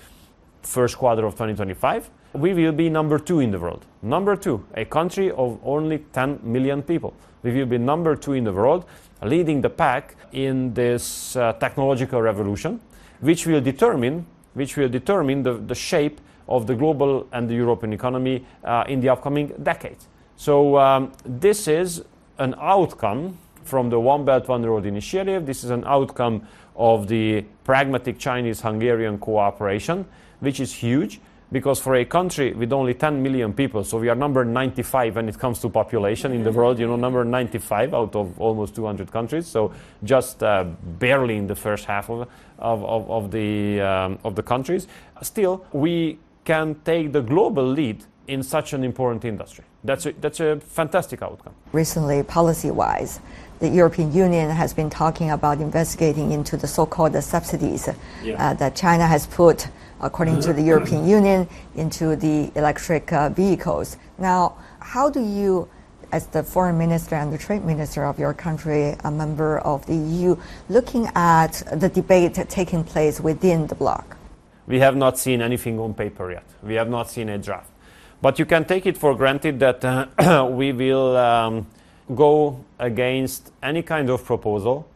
first 0.62 0.98
quarter 0.98 1.24
of 1.24 1.34
2025, 1.34 2.10
we 2.32 2.52
will 2.52 2.72
be 2.72 2.90
number 2.90 3.20
two 3.20 3.38
in 3.38 3.52
the 3.52 3.60
world. 3.60 3.86
Number 4.02 4.34
two, 4.34 4.66
a 4.74 4.84
country 4.84 5.30
of 5.30 5.60
only 5.62 5.98
10 6.12 6.40
million 6.42 6.82
people. 6.82 7.14
We 7.44 7.52
will 7.52 7.66
be 7.66 7.78
number 7.78 8.16
two 8.16 8.32
in 8.32 8.42
the 8.42 8.52
world, 8.52 8.86
leading 9.22 9.60
the 9.60 9.70
pack 9.70 10.16
in 10.32 10.74
this 10.74 11.36
uh, 11.36 11.52
technological 11.52 12.20
revolution, 12.20 12.80
which 13.20 13.46
will 13.46 13.60
determine, 13.60 14.26
which 14.54 14.76
will 14.76 14.88
determine 14.88 15.44
the, 15.44 15.52
the 15.58 15.76
shape 15.76 16.20
of 16.48 16.66
the 16.66 16.74
global 16.74 17.26
and 17.32 17.48
the 17.48 17.54
European 17.54 17.92
economy 17.92 18.44
uh, 18.64 18.84
in 18.88 19.00
the 19.00 19.08
upcoming 19.08 19.48
decades. 19.62 20.08
So 20.36 20.78
um, 20.78 21.12
this 21.24 21.68
is 21.68 22.02
an 22.38 22.54
outcome 22.58 23.38
from 23.64 23.90
the 23.90 24.00
One 24.00 24.24
Belt 24.24 24.48
One 24.48 24.64
Road 24.64 24.86
initiative. 24.86 25.46
This 25.46 25.64
is 25.64 25.70
an 25.70 25.84
outcome 25.84 26.46
of 26.76 27.08
the 27.08 27.44
pragmatic 27.64 28.18
Chinese-Hungarian 28.18 29.18
cooperation, 29.18 30.06
which 30.40 30.60
is 30.60 30.72
huge 30.72 31.20
because 31.50 31.80
for 31.80 31.94
a 31.94 32.04
country 32.04 32.52
with 32.52 32.72
only 32.72 32.94
10 32.94 33.22
million 33.22 33.52
people, 33.52 33.82
so 33.82 33.98
we 33.98 34.08
are 34.08 34.14
number 34.14 34.44
95 34.44 35.16
when 35.16 35.28
it 35.28 35.38
comes 35.38 35.58
to 35.60 35.68
population 35.68 36.32
in 36.32 36.44
the 36.44 36.52
world, 36.52 36.78
you 36.78 36.86
know, 36.86 36.96
number 36.96 37.24
95 37.24 37.94
out 37.94 38.14
of 38.14 38.38
almost 38.38 38.74
200 38.74 39.10
countries, 39.10 39.46
so 39.46 39.72
just 40.04 40.42
uh, 40.42 40.64
barely 40.98 41.36
in 41.36 41.46
the 41.46 41.56
first 41.56 41.86
half 41.86 42.10
of, 42.10 42.28
of, 42.58 42.84
of, 42.84 43.10
of 43.10 43.30
the, 43.30 43.80
um, 43.80 44.18
of 44.24 44.34
the 44.34 44.42
countries. 44.42 44.86
Still, 45.22 45.64
we 45.72 46.18
can 46.48 46.74
take 46.82 47.12
the 47.12 47.20
global 47.20 47.62
lead 47.62 48.02
in 48.26 48.42
such 48.42 48.72
an 48.72 48.82
important 48.82 49.22
industry. 49.24 49.64
That's 49.84 50.06
a, 50.06 50.12
that's 50.12 50.40
a 50.40 50.58
fantastic 50.60 51.20
outcome. 51.22 51.54
Recently, 51.72 52.22
policy 52.22 52.70
wise, 52.70 53.20
the 53.58 53.68
European 53.68 54.14
Union 54.14 54.48
has 54.48 54.72
been 54.72 54.88
talking 54.88 55.30
about 55.30 55.60
investigating 55.60 56.32
into 56.32 56.56
the 56.56 56.66
so 56.66 56.86
called 56.86 57.22
subsidies 57.22 57.88
yeah. 58.24 58.42
uh, 58.42 58.54
that 58.54 58.74
China 58.74 59.06
has 59.06 59.26
put, 59.26 59.68
according 60.00 60.40
to 60.40 60.54
the 60.54 60.62
European 60.62 61.06
Union, 61.18 61.46
into 61.76 62.16
the 62.16 62.50
electric 62.54 63.12
uh, 63.12 63.28
vehicles. 63.28 63.98
Now, 64.16 64.56
how 64.80 65.10
do 65.10 65.20
you 65.20 65.68
as 66.12 66.26
the 66.28 66.42
foreign 66.42 66.78
minister 66.78 67.14
and 67.16 67.30
the 67.30 67.36
trade 67.36 67.62
minister 67.62 68.06
of 68.06 68.18
your 68.18 68.32
country, 68.32 68.96
a 69.04 69.10
member 69.10 69.58
of 69.58 69.84
the 69.84 69.96
EU, 69.96 70.34
looking 70.70 71.06
at 71.14 71.62
the 71.74 71.90
debate 71.90 72.36
taking 72.48 72.82
place 72.82 73.20
within 73.20 73.66
the 73.66 73.74
bloc? 73.74 74.17
We 74.68 74.80
have 74.80 74.96
not 74.96 75.18
seen 75.18 75.40
anything 75.40 75.80
on 75.80 75.94
paper 75.94 76.30
yet. 76.30 76.44
We 76.62 76.74
have 76.74 76.90
not 76.90 77.10
seen 77.10 77.30
a 77.30 77.38
draft. 77.38 77.70
But 78.20 78.38
you 78.38 78.44
can 78.44 78.66
take 78.66 78.84
it 78.84 78.98
for 78.98 79.14
granted 79.14 79.58
that 79.60 79.82
uh, 79.82 80.46
we 80.50 80.72
will 80.72 81.16
um, 81.16 81.66
go 82.14 82.64
against 82.78 83.50
any 83.62 83.82
kind 83.82 84.10
of 84.10 84.24
proposal 84.24 84.86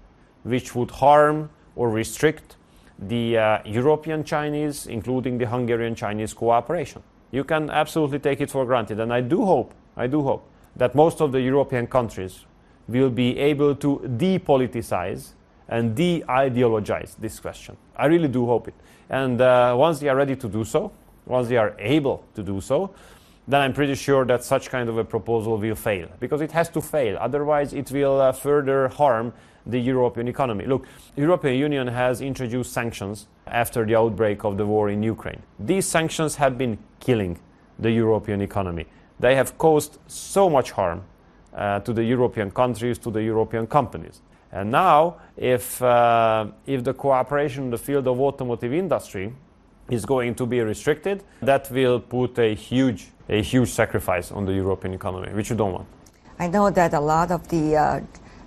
which 0.43 0.75
would 0.75 0.91
harm 0.91 1.49
or 1.75 1.89
restrict 1.89 2.57
the 2.99 3.39
uh, 3.39 3.59
European 3.65 4.25
Chinese, 4.25 4.87
including 4.87 5.39
the 5.39 5.47
Hungarian 5.47 5.95
Chinese 5.95 6.35
cooperation. 6.35 7.03
You 7.31 7.45
can 7.45 7.71
absolutely 7.71 8.19
take 8.19 8.43
it 8.43 8.51
for 8.51 8.67
granted. 8.67 9.01
And 9.01 9.11
I 9.11 9.23
do 9.23 9.47
hope, 9.47 9.73
I 9.97 10.07
do 10.07 10.23
hope 10.23 10.47
that 10.77 10.95
most 10.95 11.23
of 11.23 11.33
the 11.33 11.41
European 11.41 11.87
countries 11.87 12.45
will 12.89 13.11
be 13.11 13.39
able 13.39 13.75
to 13.77 14.01
depoliticize 14.19 15.31
and 15.73 15.95
de 15.95 16.23
ideologize 16.29 17.17
this 17.19 17.41
question. 17.41 17.77
I 17.97 18.07
really 18.07 18.29
do 18.29 18.45
hope 18.45 18.69
it. 18.69 18.75
And 19.09 19.41
uh, 19.41 19.75
once 19.77 20.01
they 20.01 20.09
are 20.09 20.17
ready 20.17 20.37
to 20.37 20.49
do 20.49 20.65
so, 20.65 20.93
once 21.25 21.49
they 21.49 21.57
are 21.57 21.75
able 21.79 22.25
to 22.35 22.43
do 22.43 22.61
so, 22.61 22.91
then 23.49 23.63
I'm 23.63 23.73
pretty 23.73 23.95
sure 23.95 24.25
that 24.27 24.45
such 24.45 24.69
kind 24.69 24.89
of 24.89 24.99
a 24.99 25.05
proposal 25.05 25.57
will 25.57 25.75
fail 25.75 26.09
because 26.21 26.43
it 26.43 26.53
has 26.53 26.69
to 26.71 26.81
fail. 26.83 27.17
Otherwise, 27.19 27.73
it 27.73 27.91
will 27.91 28.21
uh, 28.21 28.33
further 28.33 28.89
harm 28.89 29.33
the 29.65 29.79
European 29.79 30.29
economy. 30.29 30.67
Look, 30.67 30.87
European 31.17 31.57
Union 31.57 31.89
has 31.89 32.21
introduced 32.21 32.73
sanctions 32.73 33.27
after 33.47 33.87
the 33.87 33.97
outbreak 33.97 34.45
of 34.45 34.59
the 34.59 34.67
war 34.67 34.91
in 34.91 35.03
Ukraine. 35.03 35.43
These 35.59 35.87
sanctions 35.87 36.37
have 36.37 36.59
been 36.59 36.77
killing 37.01 37.39
the 37.79 37.91
European 37.91 38.43
economy. 38.43 38.87
They 39.21 39.37
have 39.37 39.57
caused 39.57 39.99
so 40.07 40.51
much 40.51 40.73
harm 40.73 41.03
uh, 41.55 41.81
to 41.81 41.93
the 41.93 42.05
European 42.05 42.51
countries, 42.51 42.99
to 42.99 43.11
the 43.11 43.23
European 43.23 43.67
companies. 43.67 44.21
And 44.53 44.71
now, 44.71 45.17
if, 45.37 45.81
uh, 45.83 46.47
if 46.67 46.85
the 46.85 46.93
cooperation 46.93 47.65
in 47.65 47.71
the 47.71 47.79
field 47.79 48.07
of 48.07 48.21
automotive 48.21 48.73
industry 48.75 49.33
is 49.89 50.05
going 50.05 50.35
to 50.35 50.47
be 50.47 50.61
restricted, 50.61 51.25
that 51.41 51.71
will 51.71 51.99
put 51.99 52.39
a 52.39 52.55
huge, 52.55 53.09
a 53.31 53.43
huge 53.43 53.71
sacrifice 53.71 54.31
on 54.31 54.45
the 54.45 54.53
European 54.53 54.93
economy, 54.93 55.33
which 55.33 55.49
you 55.49 55.57
don't 55.57 55.73
want. 55.73 55.87
I 56.39 56.49
know 56.49 56.71
that 56.71 56.93
a 56.93 57.01
lot 57.01 57.31
of 57.31 57.49
the 57.49 57.77
uh, 57.77 58.01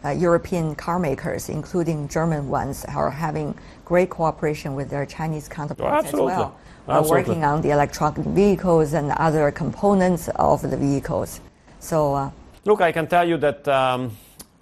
uh, 0.04 0.10
European 0.12 0.76
car 0.76 1.00
makers, 1.00 1.50
including 1.50 2.08
German 2.08 2.50
ones, 2.50 2.86
are 2.86 3.10
having 3.10 3.56
great 3.84 4.12
cooperation 4.12 4.76
with 4.76 4.90
their 4.90 5.06
Chinese 5.06 5.48
counterparts 5.48 6.14
oh, 6.14 6.28
as 6.30 6.36
well. 6.38 6.60
Are 6.88 7.10
working 7.10 7.44
on 7.44 7.62
the 7.62 7.72
electronic 7.72 8.24
vehicles 8.28 8.94
and 8.94 9.12
other 9.14 9.50
components 9.50 10.30
of 10.36 10.62
the 10.62 10.78
vehicles. 10.78 11.42
So, 11.80 12.14
uh, 12.14 12.30
look, 12.64 12.80
I 12.80 12.92
can 12.92 13.08
tell 13.08 13.28
you 13.28 13.38
that 13.38 13.68
um, 13.68 14.12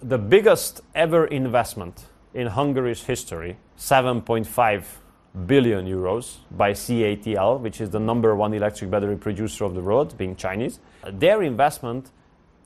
the 0.06 0.18
biggest 0.18 0.82
ever 0.94 1.24
investment 1.26 2.04
in 2.34 2.48
Hungary's 2.48 3.02
history, 3.04 3.56
7.5 3.78 4.84
billion 5.46 5.86
euros 5.86 6.36
by 6.50 6.72
CATL, 6.72 7.60
which 7.60 7.80
is 7.80 7.88
the 7.88 7.98
number 7.98 8.36
one 8.36 8.52
electric 8.52 8.90
battery 8.90 9.16
producer 9.16 9.64
of 9.64 9.74
the 9.74 9.80
world, 9.80 10.16
being 10.18 10.36
Chinese. 10.36 10.78
Their 11.10 11.42
investment 11.42 12.10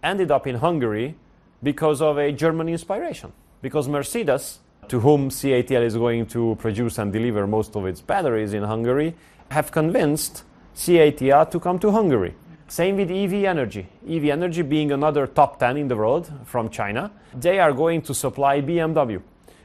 ended 0.02 0.32
up 0.32 0.48
in 0.48 0.56
Hungary 0.56 1.14
because 1.62 2.02
of 2.02 2.18
a 2.18 2.32
German 2.32 2.68
inspiration. 2.68 3.32
Because 3.62 3.88
Mercedes, 3.88 4.58
to 4.88 4.98
whom 4.98 5.30
CATL 5.30 5.84
is 5.84 5.94
going 5.94 6.26
to 6.26 6.56
produce 6.58 6.98
and 6.98 7.12
deliver 7.12 7.46
most 7.46 7.76
of 7.76 7.86
its 7.86 8.00
batteries 8.00 8.52
in 8.52 8.64
Hungary, 8.64 9.14
have 9.50 9.70
convinced 9.70 10.42
CATL 10.74 11.48
to 11.52 11.60
come 11.60 11.78
to 11.78 11.92
Hungary. 11.92 12.34
Same 12.68 12.96
with 12.96 13.10
EVE 13.10 13.44
Energy. 13.44 13.86
EVE 14.06 14.28
Energy 14.28 14.60
being 14.60 14.92
another 14.92 15.26
top 15.26 15.58
10 15.58 15.78
in 15.78 15.88
the 15.88 15.96
world 15.96 16.30
from 16.44 16.68
China. 16.68 17.10
They 17.34 17.58
are 17.58 17.72
going 17.72 18.02
to 18.02 18.14
supply 18.14 18.60
BMW. 18.60 19.22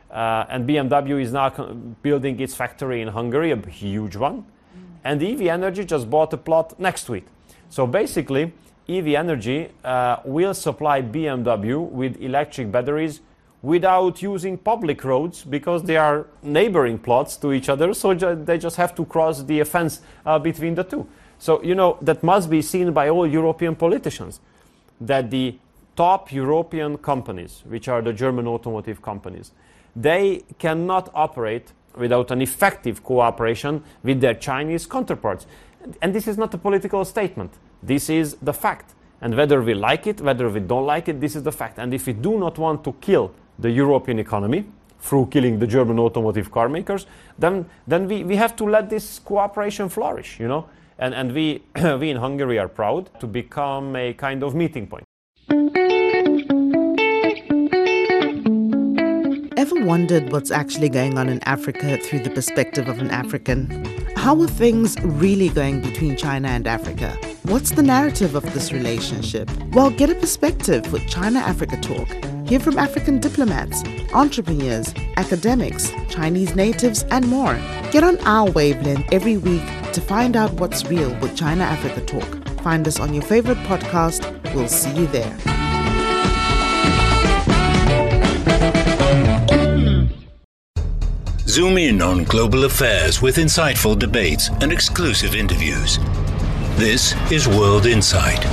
Uh, 0.10 0.46
and 0.50 0.68
BMW 0.68 1.22
is 1.22 1.34
now 1.34 1.50
building 2.02 2.40
its 2.40 2.56
factory 2.56 3.02
in 3.02 3.10
Hungary, 3.10 3.52
a 3.52 3.58
huge 3.68 4.16
one. 4.16 4.46
And 5.04 5.22
EVE 5.22 5.48
Energy 5.48 5.84
just 5.84 6.10
bought 6.10 6.32
a 6.32 6.38
plot 6.38 6.80
next 6.80 7.04
to 7.08 7.16
it. 7.16 7.28
So 7.70 7.86
basically, 7.86 8.54
EVE 8.88 9.16
Energy 9.16 9.70
uh, 9.84 10.18
will 10.24 10.54
supply 10.54 11.02
BMW 11.02 11.86
with 11.86 12.22
electric 12.22 12.72
batteries 12.72 13.20
without 13.62 14.22
using 14.22 14.58
public 14.58 15.04
roads 15.04 15.44
because 15.44 15.84
they 15.84 15.98
are 15.98 16.28
neighboring 16.42 17.00
plots 17.00 17.36
to 17.38 17.52
each 17.52 17.68
other. 17.68 17.94
So 17.94 18.14
ju- 18.14 18.42
they 18.46 18.58
just 18.58 18.78
have 18.78 18.96
to 18.96 19.06
cross 19.06 19.44
the 19.44 19.62
fence 19.66 20.02
uh, 20.26 20.40
between 20.40 20.76
the 20.76 20.84
two. 20.84 21.06
So, 21.44 21.62
you 21.62 21.76
know, 21.76 21.98
that 22.02 22.24
must 22.24 22.50
be 22.50 22.62
seen 22.62 22.94
by 22.94 23.10
all 23.10 23.28
European 23.28 23.76
politicians 23.76 24.40
that 25.02 25.30
the 25.30 25.58
top 25.98 26.32
European 26.32 26.98
companies, 26.98 27.64
which 27.68 27.90
are 27.90 28.02
the 28.02 28.14
German 28.14 28.48
automotive 28.48 29.02
companies, 29.02 29.52
they 29.94 30.44
cannot 30.58 31.12
operate 31.14 31.74
without 31.98 32.32
an 32.32 32.42
effective 32.42 33.04
cooperation 33.04 33.84
with 34.04 34.22
their 34.22 34.36
Chinese 34.36 34.86
counterparts. 34.86 35.46
And 36.02 36.16
this 36.16 36.30
is 36.30 36.38
not 36.38 36.54
a 36.54 36.58
political 36.58 37.04
statement. 37.04 37.52
This 37.84 38.10
is 38.10 38.38
the 38.42 38.54
fact. 38.54 38.94
And 39.20 39.36
whether 39.36 39.62
we 39.62 39.74
like 39.74 40.08
it, 40.08 40.22
whether 40.22 40.48
we 40.48 40.62
don't 40.62 40.86
like 40.86 41.10
it, 41.10 41.20
this 41.20 41.36
is 41.36 41.44
the 41.44 41.52
fact. 41.52 41.78
And 41.78 41.94
if 41.94 42.08
we 42.08 42.14
do 42.14 42.40
not 42.40 42.58
want 42.58 42.86
to 42.86 42.94
kill 43.02 43.34
the 43.60 43.70
European 43.70 44.18
economy 44.18 44.64
through 45.02 45.26
killing 45.26 45.60
the 45.60 45.68
German 45.68 46.00
automotive 46.00 46.50
car 46.50 46.70
makers, 46.70 47.06
then, 47.38 47.66
then 47.86 48.08
we, 48.08 48.24
we 48.24 48.38
have 48.38 48.56
to 48.56 48.64
let 48.64 48.90
this 48.90 49.20
cooperation 49.20 49.90
flourish, 49.90 50.40
you 50.40 50.48
know. 50.48 50.70
And, 51.04 51.14
and 51.14 51.34
we, 51.34 51.62
we 52.00 52.12
in 52.12 52.16
Hungary 52.16 52.58
are 52.58 52.70
proud 52.70 53.10
to 53.20 53.28
become 53.28 53.94
a 53.98 54.14
kind 54.14 54.42
of 54.42 54.56
meeting 54.56 54.88
point. 54.88 55.04
Ever 59.58 59.86
wondered 59.86 60.32
what's 60.32 60.50
actually 60.50 60.88
going 60.88 61.18
on 61.18 61.28
in 61.28 61.44
Africa 61.44 61.98
through 61.98 62.20
the 62.20 62.30
perspective 62.30 62.88
of 62.88 63.00
an 63.00 63.10
African? 63.10 63.84
How 64.16 64.42
are 64.42 64.48
things 64.48 64.96
really 65.02 65.50
going 65.50 65.82
between 65.82 66.16
China 66.16 66.48
and 66.48 66.68
Africa? 66.68 67.18
What's 67.44 67.72
the 67.72 67.84
narrative 67.84 68.34
of 68.36 68.44
this 68.54 68.72
relationship? 68.72 69.52
Well, 69.74 69.90
get 69.90 70.10
a 70.10 70.16
perspective 70.16 70.90
with 70.94 71.06
China 71.10 71.40
Africa 71.40 71.76
Talk. 71.82 72.08
Hear 72.48 72.62
from 72.62 72.80
African 72.80 73.20
diplomats, 73.20 73.84
entrepreneurs, 74.14 74.94
academics, 75.18 75.92
Chinese 76.08 76.56
natives, 76.56 77.04
and 77.12 77.28
more. 77.28 77.56
Get 77.92 78.06
on 78.06 78.18
our 78.20 78.50
wavelength 78.52 79.06
every 79.12 79.36
week 79.36 79.64
to 79.94 80.02
find 80.02 80.36
out 80.36 80.52
what's 80.54 80.86
real 80.86 81.10
with 81.20 81.38
China 81.38 81.64
Africa 81.64 82.02
Talk. 82.02 82.50
Find 82.62 82.88
us 82.88 83.00
on 83.00 83.14
your 83.14 83.24
favorite 83.24 83.60
podcast. 83.60 84.22
We'll 84.54 84.68
see 84.68 84.92
you 84.92 85.08
there. 85.08 85.38
Zoom 91.48 91.78
in 91.78 92.02
on 92.02 92.24
global 92.24 92.66
affairs 92.66 93.22
with 93.22 93.38
insightful 93.38 93.98
debates 93.98 94.50
and 94.62 94.72
exclusive 94.72 95.36
interviews. 95.36 96.00
This 96.78 97.14
is 97.32 97.48
World 97.48 97.86
Insight. 97.86 98.44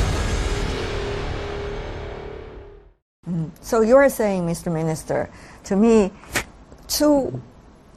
So 3.62 3.80
you 3.80 3.96
are 3.96 4.10
saying, 4.10 4.46
Mr. 4.46 4.70
Minister, 4.70 5.30
to 5.64 5.76
me, 5.76 6.12
two 6.88 7.40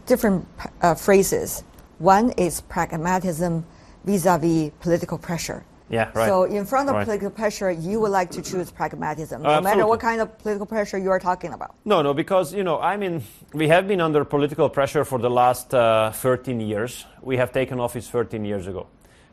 different 0.05 0.47
uh, 0.81 0.95
phrases. 0.95 1.63
One 2.03 2.31
is 2.31 2.59
pragmatism 2.59 3.63
vis-a-vis 4.03 4.71
political 4.81 5.17
pressure. 5.17 5.63
Yeah, 5.89 6.09
right. 6.13 6.27
So 6.27 6.43
in 6.43 6.65
front 6.65 6.89
of 6.89 6.95
Right. 6.95 7.05
political 7.05 7.29
pressure, 7.29 7.71
you 7.71 8.01
would 8.01 8.11
like 8.11 8.29
to 8.31 8.41
choose 8.41 8.69
pragmatism, 8.71 9.41
no 9.41 9.49
Uh, 9.49 9.61
matter 9.61 9.87
what 9.87 10.01
kind 10.01 10.19
of 10.19 10.37
political 10.37 10.65
pressure 10.65 10.97
you 10.97 11.09
are 11.11 11.19
talking 11.19 11.53
about. 11.53 11.75
No, 11.85 12.01
no, 12.01 12.13
because 12.13 12.53
you 12.53 12.63
know, 12.63 12.77
I 12.81 12.97
mean, 12.97 13.23
we 13.53 13.69
have 13.69 13.87
been 13.87 14.01
under 14.01 14.25
political 14.25 14.67
pressure 14.69 15.05
for 15.05 15.17
the 15.17 15.29
last 15.29 15.73
uh, 15.73 16.11
13 16.11 16.59
years. 16.59 17.05
We 17.21 17.37
have 17.37 17.53
taken 17.53 17.79
office 17.79 18.09
13 18.09 18.43
years 18.43 18.67
ago, 18.67 18.87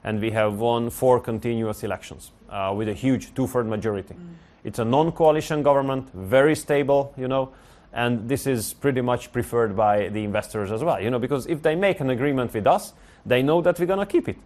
and 0.04 0.20
we 0.20 0.30
have 0.30 0.60
won 0.60 0.90
four 0.90 1.18
continuous 1.18 1.82
elections 1.82 2.30
uh, 2.50 2.72
with 2.76 2.88
a 2.88 2.94
huge 2.94 3.34
two-third 3.34 3.66
majority. 3.66 4.14
It's 4.62 4.78
a 4.78 4.84
non-coalition 4.84 5.64
government, 5.64 6.08
very 6.14 6.54
stable, 6.54 7.12
you 7.16 7.26
know, 7.26 7.48
and 7.92 8.28
this 8.28 8.46
is 8.46 8.72
pretty 8.72 9.00
much 9.00 9.32
preferred 9.32 9.76
by 9.76 10.08
the 10.08 10.22
investors 10.24 10.70
as 10.70 10.82
well, 10.82 11.00
you 11.00 11.10
know, 11.10 11.18
because 11.18 11.46
if 11.46 11.62
they 11.62 11.74
make 11.74 12.00
an 12.00 12.10
agreement 12.10 12.54
with 12.54 12.66
us, 12.66 12.92
they 13.26 13.42
know 13.42 13.60
that 13.60 13.78
we're 13.78 13.86
gonna 13.86 14.06
keep 14.06 14.28
it 14.28 14.36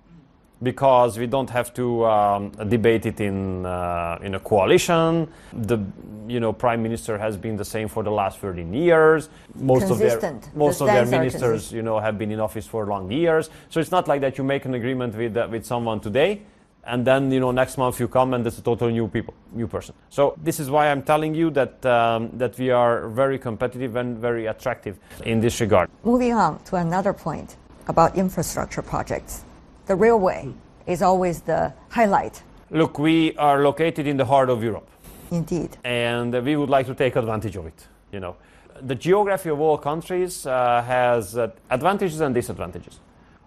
because 0.62 1.18
we 1.18 1.26
don't 1.26 1.50
have 1.50 1.74
to 1.74 2.04
um, 2.06 2.50
debate 2.68 3.06
it 3.06 3.20
in 3.20 3.66
uh, 3.66 4.18
in 4.22 4.34
a 4.34 4.40
coalition. 4.40 5.28
The 5.52 5.78
you 6.26 6.40
know 6.40 6.52
prime 6.52 6.82
minister 6.82 7.18
has 7.18 7.36
been 7.36 7.56
the 7.56 7.64
same 7.64 7.88
for 7.88 8.02
the 8.02 8.10
last 8.10 8.38
13 8.38 8.72
years. 8.72 9.28
Most 9.54 9.90
of 9.90 9.98
their 9.98 10.40
most 10.54 10.78
The 10.78 10.84
of 10.86 10.90
their 10.90 11.06
ministers 11.06 11.72
you 11.72 11.82
know 11.82 11.98
have 12.00 12.18
been 12.18 12.32
in 12.32 12.40
office 12.40 12.66
for 12.66 12.86
long 12.86 13.10
years. 13.10 13.50
So 13.68 13.80
it's 13.80 13.90
not 13.90 14.08
like 14.08 14.20
that 14.22 14.38
you 14.38 14.44
make 14.44 14.64
an 14.64 14.74
agreement 14.74 15.14
with 15.14 15.36
uh, 15.36 15.48
with 15.50 15.66
someone 15.66 16.00
today. 16.00 16.42
And 16.86 17.06
then 17.06 17.30
you 17.32 17.40
know 17.40 17.50
next 17.50 17.78
month 17.78 17.98
you 18.00 18.08
come 18.08 18.34
and 18.34 18.46
it's 18.46 18.58
a 18.58 18.62
total 18.62 18.88
new 18.90 19.08
people, 19.08 19.34
new 19.52 19.66
person. 19.66 19.94
So 20.10 20.34
this 20.42 20.60
is 20.60 20.70
why 20.70 20.90
I'm 20.90 21.02
telling 21.02 21.34
you 21.34 21.50
that 21.50 21.84
um, 21.86 22.30
that 22.38 22.58
we 22.58 22.70
are 22.70 23.08
very 23.08 23.38
competitive 23.38 23.96
and 23.96 24.18
very 24.18 24.46
attractive 24.46 24.98
in 25.24 25.40
this 25.40 25.60
regard. 25.60 25.88
Moving 26.04 26.34
on 26.34 26.62
to 26.64 26.76
another 26.76 27.12
point 27.12 27.56
about 27.88 28.16
infrastructure 28.16 28.82
projects. 28.82 29.44
The 29.86 29.94
railway 29.94 30.48
is 30.86 31.02
always 31.02 31.40
the 31.42 31.72
highlight, 31.90 32.42
Look, 32.70 32.98
we 32.98 33.36
are 33.36 33.62
located 33.62 34.06
in 34.06 34.16
the 34.16 34.24
heart 34.24 34.50
of 34.50 34.62
Europe. 34.62 34.88
indeed. 35.30 35.76
and 35.84 36.32
we 36.44 36.56
would 36.56 36.70
like 36.70 36.86
to 36.86 36.94
take 36.94 37.16
advantage 37.16 37.56
of 37.56 37.66
it. 37.66 37.86
You 38.12 38.20
know, 38.20 38.36
the 38.80 38.94
geography 38.94 39.50
of 39.50 39.60
all 39.60 39.78
countries 39.78 40.46
uh, 40.46 40.82
has 40.82 41.36
uh, 41.36 41.50
advantages 41.70 42.20
and 42.20 42.34
disadvantages. 42.34 43.00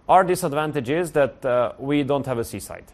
Our 0.08 0.24
disadvantage 0.24 0.90
is 0.90 1.12
that 1.12 1.44
uh, 1.44 1.72
we 1.78 2.02
don't 2.02 2.26
have 2.26 2.38
a 2.38 2.44
seaside. 2.44 2.84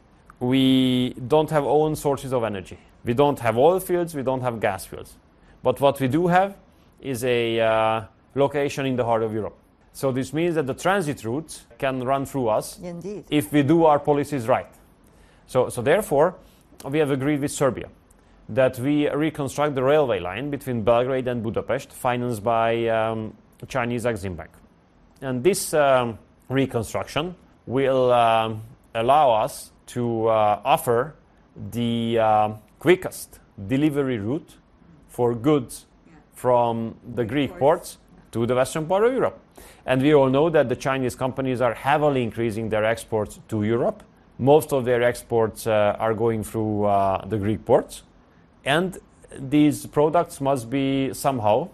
We 0.44 1.14
don't 1.26 1.50
have 1.50 1.64
own 1.64 1.96
sources 1.96 2.32
of 2.32 2.44
energy. 2.44 2.78
We 3.04 3.14
don't 3.14 3.38
have 3.40 3.56
oil 3.56 3.80
fields. 3.80 4.14
We 4.14 4.22
don't 4.22 4.42
have 4.42 4.60
gas 4.60 4.84
fields. 4.84 5.16
But 5.62 5.80
what 5.80 6.00
we 6.00 6.08
do 6.08 6.26
have 6.26 6.56
is 7.00 7.24
a 7.24 7.60
uh, 7.60 8.04
location 8.34 8.84
in 8.84 8.96
the 8.96 9.04
heart 9.04 9.22
of 9.22 9.32
Europe. 9.32 9.56
So 9.92 10.12
this 10.12 10.32
means 10.32 10.56
that 10.56 10.66
the 10.66 10.74
transit 10.74 11.24
routes 11.24 11.66
can 11.78 12.02
run 12.02 12.26
through 12.26 12.48
us 12.48 12.78
Indeed. 12.78 13.24
if 13.30 13.52
we 13.52 13.62
do 13.62 13.84
our 13.84 13.98
policies 13.98 14.46
right. 14.46 14.72
So, 15.46 15.68
so 15.68 15.82
therefore, 15.82 16.34
we 16.90 16.98
have 16.98 17.10
agreed 17.10 17.40
with 17.40 17.52
Serbia 17.52 17.88
that 18.48 18.78
we 18.78 19.08
reconstruct 19.08 19.74
the 19.74 19.82
railway 19.82 20.20
line 20.20 20.50
between 20.50 20.82
Belgrade 20.82 21.28
and 21.28 21.42
Budapest, 21.42 21.92
financed 21.92 22.42
by 22.44 22.86
um, 22.88 23.34
Chinese 23.68 24.04
Exim 24.04 24.36
Bank. 24.36 24.50
And 25.22 25.42
this 25.42 25.72
um, 25.72 26.18
reconstruction 26.48 27.34
will 27.66 28.12
um, 28.12 28.62
allow 28.94 29.30
us 29.30 29.70
to 29.86 30.26
uh, 30.28 30.60
offer 30.64 31.14
the 31.70 32.18
um 32.18 32.58
quickest 32.84 33.40
delivery 33.66 34.18
route 34.18 34.56
for 35.08 35.34
goods 35.34 35.86
from 36.34 36.94
the 37.14 37.24
Greek 37.24 37.58
ports 37.58 37.96
to 38.30 38.44
the 38.44 38.54
western 38.54 38.84
part 38.84 39.04
of 39.06 39.14
Europe. 39.14 39.38
And 39.86 40.02
we 40.02 40.12
all 40.14 40.28
know 40.28 40.50
that 40.50 40.68
the 40.68 40.76
Chinese 40.76 41.14
companies 41.14 41.62
are 41.62 41.72
heavily 41.72 42.22
increasing 42.22 42.68
their 42.68 42.84
exports 42.84 43.40
to 43.48 43.62
Europe. 43.62 44.02
Most 44.38 44.74
of 44.74 44.84
their 44.84 45.02
exports 45.02 45.66
uh, 45.66 45.96
are 45.98 46.12
going 46.12 46.44
through 46.44 46.84
uh, 46.84 47.24
the 47.26 47.38
Greek 47.38 47.64
ports. 47.64 48.02
And 48.66 48.98
these 49.38 49.86
products 49.86 50.42
must 50.42 50.68
be 50.68 51.14
somehow 51.14 51.70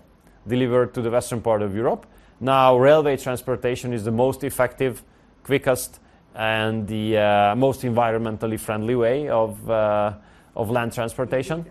delivered 0.47 0.95
to 0.95 1.03
the 1.03 1.11
western 1.11 1.41
part 1.41 1.61
of 1.61 1.75
Europe. 1.75 2.07
Now, 2.39 2.79
railway 2.79 3.17
transportation 3.17 3.93
is 3.93 4.05
the 4.05 4.13
most 4.13 4.45
effective, 4.45 5.03
quickest, 5.43 5.99
and 6.35 6.87
the 6.87 7.19
uh, 7.19 7.55
most 7.57 7.83
environmentally 7.83 8.59
friendly 8.59 8.95
way 8.95 9.29
of, 9.29 9.71
uh, 9.71 10.15
of 10.57 10.71
land 10.71 10.93
transportation. 10.93 11.67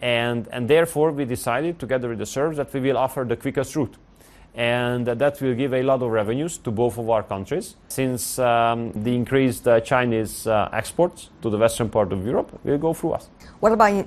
And, 0.00 0.48
and 0.50 0.68
therefore, 0.68 1.12
we 1.12 1.24
decided, 1.24 1.78
together 1.78 2.08
with 2.08 2.18
the 2.18 2.26
Serbs, 2.26 2.56
that 2.56 2.72
we 2.72 2.80
will 2.80 2.98
offer 2.98 3.24
the 3.24 3.36
quickest 3.36 3.76
route. 3.76 3.94
And 4.54 5.06
that 5.06 5.40
will 5.40 5.54
give 5.54 5.72
a 5.72 5.82
lot 5.82 6.02
of 6.02 6.10
revenues 6.10 6.58
to 6.58 6.70
both 6.70 6.98
of 6.98 7.08
our 7.08 7.22
countries, 7.22 7.76
since 7.88 8.38
um, 8.38 8.92
the 8.92 9.14
increased 9.14 9.66
uh, 9.66 9.80
Chinese 9.80 10.46
uh, 10.46 10.68
exports 10.72 11.30
to 11.40 11.48
the 11.48 11.56
western 11.56 11.88
part 11.88 12.12
of 12.12 12.26
Europe 12.26 12.60
will 12.62 12.76
go 12.76 12.92
through 12.92 13.12
us. 13.12 13.30
What 13.60 13.72
about 13.72 14.06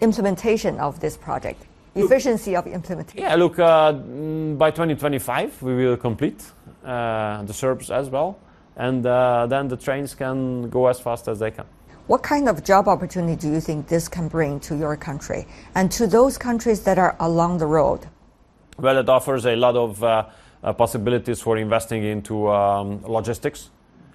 implementation 0.00 0.78
of 0.80 1.00
this 1.00 1.16
project? 1.16 1.64
Efficiency 1.94 2.54
of 2.54 2.66
implementation. 2.66 3.22
Yeah, 3.22 3.36
look, 3.36 3.58
uh, 3.58 3.94
mm, 3.94 4.58
by 4.58 4.70
2025 4.70 5.62
we 5.62 5.74
will 5.76 5.96
complete 5.96 6.44
uh, 6.84 7.42
the 7.44 7.54
Serbs 7.54 7.90
as 7.90 8.10
well, 8.10 8.38
and 8.76 9.06
uh, 9.06 9.46
then 9.46 9.68
the 9.68 9.76
trains 9.76 10.14
can 10.14 10.68
go 10.68 10.86
as 10.86 11.00
fast 11.00 11.28
as 11.28 11.38
they 11.38 11.50
can. 11.50 11.64
What 12.06 12.22
kind 12.22 12.48
of 12.48 12.62
job 12.62 12.86
opportunity 12.86 13.34
do 13.34 13.50
you 13.50 13.60
think 13.60 13.88
this 13.88 14.06
can 14.06 14.28
bring 14.28 14.60
to 14.60 14.76
your 14.76 14.96
country 14.96 15.46
and 15.74 15.90
to 15.92 16.06
those 16.06 16.38
countries 16.38 16.82
that 16.84 16.98
are 16.98 17.16
along 17.18 17.58
the 17.58 17.66
road? 17.66 18.06
Well, 18.78 18.98
it 18.98 19.08
offers 19.08 19.44
a 19.46 19.56
lot 19.56 19.74
of 19.74 20.04
uh, 20.04 20.26
uh, 20.62 20.72
possibilities 20.72 21.40
for 21.40 21.56
investing 21.56 22.04
into 22.04 22.48
um, 22.48 23.02
logistics, 23.02 23.70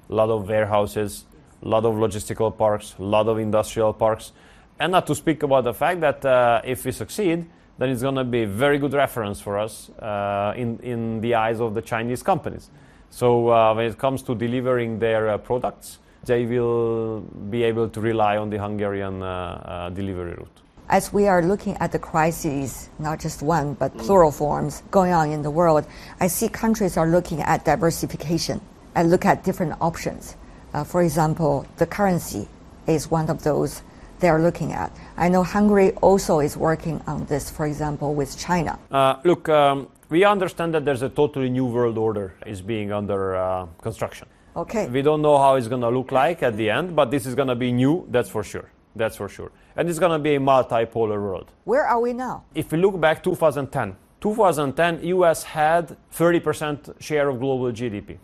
a 0.09 0.13
lot 0.13 0.29
of 0.29 0.47
warehouses, 0.47 1.25
a 1.63 1.67
lot 1.67 1.83
of 1.83 1.95
logistical 1.95 2.55
parks, 2.55 2.95
a 2.97 3.03
lot 3.03 3.27
of 3.27 3.39
industrial 3.39 3.93
parks, 3.93 4.31
and 4.79 4.91
not 4.91 5.05
to 5.07 5.15
speak 5.15 5.43
about 5.43 5.63
the 5.63 5.73
fact 5.73 5.99
that 6.01 6.25
uh, 6.25 6.61
if 6.63 6.85
we 6.85 6.91
succeed, 6.91 7.45
then 7.77 7.89
it's 7.89 8.01
going 8.01 8.15
to 8.15 8.23
be 8.23 8.43
a 8.43 8.47
very 8.47 8.77
good 8.77 8.93
reference 8.93 9.41
for 9.41 9.57
us 9.57 9.89
uh, 9.99 10.53
in, 10.55 10.79
in 10.79 11.21
the 11.21 11.35
eyes 11.35 11.59
of 11.59 11.73
the 11.73 11.81
Chinese 11.81 12.23
companies. 12.23 12.69
So 13.11 13.49
uh, 13.49 13.73
when 13.75 13.85
it 13.85 13.97
comes 13.97 14.23
to 14.23 14.33
delivering 14.33 14.97
their 14.97 15.29
uh, 15.29 15.37
products, 15.37 15.99
they 16.23 16.45
will 16.45 17.19
be 17.49 17.63
able 17.63 17.89
to 17.89 18.01
rely 18.01 18.37
on 18.37 18.49
the 18.49 18.57
Hungarian 18.57 19.21
uh, 19.21 19.27
uh, 19.27 19.89
delivery 19.89 20.33
route. 20.33 20.61
As 20.89 21.13
we 21.13 21.27
are 21.27 21.41
looking 21.41 21.75
at 21.77 21.91
the 21.91 21.99
crises, 21.99 22.89
not 22.99 23.19
just 23.19 23.41
one, 23.41 23.75
but 23.75 23.97
plural 23.97 24.31
forms 24.31 24.83
going 24.91 25.11
on 25.13 25.31
in 25.31 25.41
the 25.41 25.51
world, 25.51 25.85
I 26.19 26.27
see 26.27 26.49
countries 26.49 26.97
are 26.97 27.07
looking 27.07 27.41
at 27.41 27.65
diversification 27.65 28.61
and 28.95 29.09
look 29.09 29.25
at 29.25 29.43
different 29.43 29.75
options. 29.81 30.35
Uh, 30.73 30.83
for 30.83 31.01
example, 31.03 31.65
the 31.77 31.85
currency 31.85 32.47
is 32.87 33.11
one 33.11 33.29
of 33.29 33.43
those 33.43 33.81
they 34.19 34.29
are 34.29 34.41
looking 34.41 34.71
at. 34.71 34.91
I 35.17 35.29
know 35.29 35.43
Hungary 35.43 35.91
also 36.01 36.39
is 36.39 36.55
working 36.55 37.01
on 37.07 37.25
this, 37.25 37.49
for 37.49 37.65
example, 37.65 38.13
with 38.13 38.37
China. 38.37 38.79
Uh, 38.91 39.15
look, 39.23 39.49
um, 39.49 39.87
we 40.11 40.25
understand 40.25 40.73
that 40.73 40.83
there's 40.83 41.01
a 41.01 41.09
totally 41.09 41.49
new 41.49 41.65
world 41.65 41.97
order 41.97 42.35
is 42.45 42.61
being 42.61 42.91
under 42.91 43.35
uh, 43.37 43.65
construction. 43.81 44.27
Okay. 44.55 44.87
We 44.87 45.01
don't 45.01 45.21
know 45.21 45.37
how 45.37 45.55
it's 45.55 45.69
going 45.69 45.81
to 45.81 45.89
look 45.89 46.11
like 46.11 46.43
at 46.43 46.57
the 46.57 46.69
end, 46.69 46.93
but 46.95 47.09
this 47.09 47.25
is 47.25 47.33
going 47.33 47.47
to 47.47 47.55
be 47.55 47.71
new, 47.71 48.05
that's 48.09 48.29
for 48.29 48.43
sure. 48.43 48.69
That's 48.93 49.15
for 49.15 49.29
sure. 49.29 49.53
And 49.77 49.89
it's 49.89 49.99
going 49.99 50.11
to 50.11 50.19
be 50.19 50.35
a 50.35 50.39
multipolar 50.39 51.17
world. 51.17 51.49
Where 51.63 51.85
are 51.85 52.01
we 52.01 52.11
now? 52.11 52.43
If 52.53 52.73
we 52.73 52.77
look 52.77 52.99
back 52.99 53.23
2010, 53.23 53.95
2010 54.19 54.99
US 55.05 55.43
had 55.43 55.95
30% 56.13 57.01
share 57.01 57.29
of 57.29 57.39
global 57.39 57.71
GDP. 57.71 58.17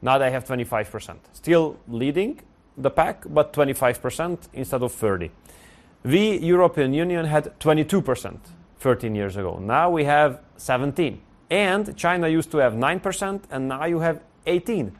Now 0.00 0.16
they 0.16 0.30
have 0.30 0.46
25%. 0.46 1.16
Still 1.34 1.76
leading 1.86 2.40
the 2.78 2.90
pack, 2.90 3.24
but 3.28 3.52
25% 3.52 4.48
instead 4.54 4.82
of 4.82 4.92
30. 4.92 5.30
We, 6.02 6.38
the 6.38 6.46
European 6.46 6.94
Union, 6.94 7.26
had 7.26 7.58
22% 7.60 8.38
13 8.78 9.14
years 9.14 9.36
ago. 9.36 9.58
Now 9.58 9.90
we 9.90 10.04
have 10.04 10.40
17. 10.56 11.20
And 11.50 11.96
China 11.96 12.28
used 12.28 12.50
to 12.52 12.58
have 12.58 12.74
9%, 12.74 13.40
and 13.50 13.68
now 13.68 13.84
you 13.84 14.00
have 14.00 14.20
18. 14.46 14.92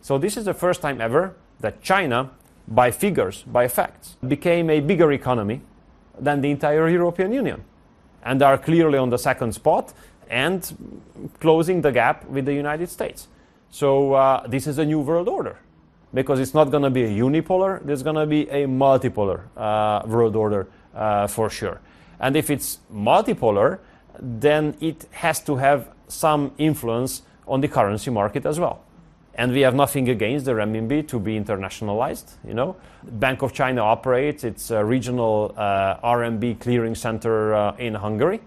So 0.00 0.18
this 0.18 0.36
is 0.36 0.44
the 0.44 0.54
first 0.54 0.80
time 0.80 1.00
ever 1.00 1.36
that 1.60 1.82
China, 1.82 2.30
by 2.66 2.90
figures, 2.90 3.42
by 3.44 3.68
facts, 3.68 4.16
became 4.26 4.68
a 4.70 4.80
bigger 4.80 5.12
economy 5.12 5.60
than 6.18 6.40
the 6.40 6.50
entire 6.50 6.88
European 6.88 7.32
Union. 7.32 7.64
And 8.24 8.42
are 8.42 8.58
clearly 8.58 8.98
on 8.98 9.10
the 9.10 9.18
second 9.18 9.52
spot 9.52 9.92
and 10.28 11.00
closing 11.40 11.82
the 11.82 11.92
gap 11.92 12.24
with 12.28 12.46
the 12.46 12.54
United 12.54 12.88
States. 12.88 13.28
So 13.70 14.14
uh, 14.14 14.46
this 14.46 14.66
is 14.66 14.78
a 14.78 14.84
new 14.84 15.00
world 15.00 15.28
order 15.28 15.58
because 16.14 16.40
it's 16.40 16.54
not 16.54 16.70
going 16.70 16.82
to 16.82 16.90
be 16.90 17.04
a 17.04 17.08
unipolar, 17.08 17.84
there's 17.84 18.02
going 18.02 18.16
to 18.16 18.26
be 18.26 18.48
a 18.50 18.66
multipolar 18.66 19.44
uh, 19.56 20.02
world 20.06 20.36
order 20.36 20.68
uh, 20.94 21.26
for 21.26 21.48
sure. 21.48 21.80
And 22.20 22.36
if 22.36 22.50
it's 22.50 22.78
multipolar, 22.92 23.78
then 24.20 24.76
it 24.80 25.06
has 25.10 25.40
to 25.40 25.56
have 25.56 25.88
some 26.08 26.52
influence 26.58 27.22
on 27.46 27.60
the 27.60 27.68
currency 27.68 28.10
market 28.10 28.46
as 28.46 28.58
well. 28.58 28.84
And 29.34 29.52
we 29.52 29.62
have 29.62 29.74
nothing 29.74 30.10
against 30.10 30.44
the 30.44 30.52
renminbi 30.52 31.08
to 31.08 31.18
be 31.18 31.40
internationalized. 31.40 32.34
You 32.46 32.54
know, 32.54 32.76
Bank 33.02 33.42
of 33.42 33.52
China 33.52 33.82
operates 33.82 34.44
its 34.44 34.70
a 34.70 34.84
regional 34.84 35.54
uh, 35.56 35.96
RMB 36.00 36.60
clearing 36.60 36.94
center 36.94 37.54
uh, 37.54 37.74
in 37.76 37.94
Hungary. 37.94 38.40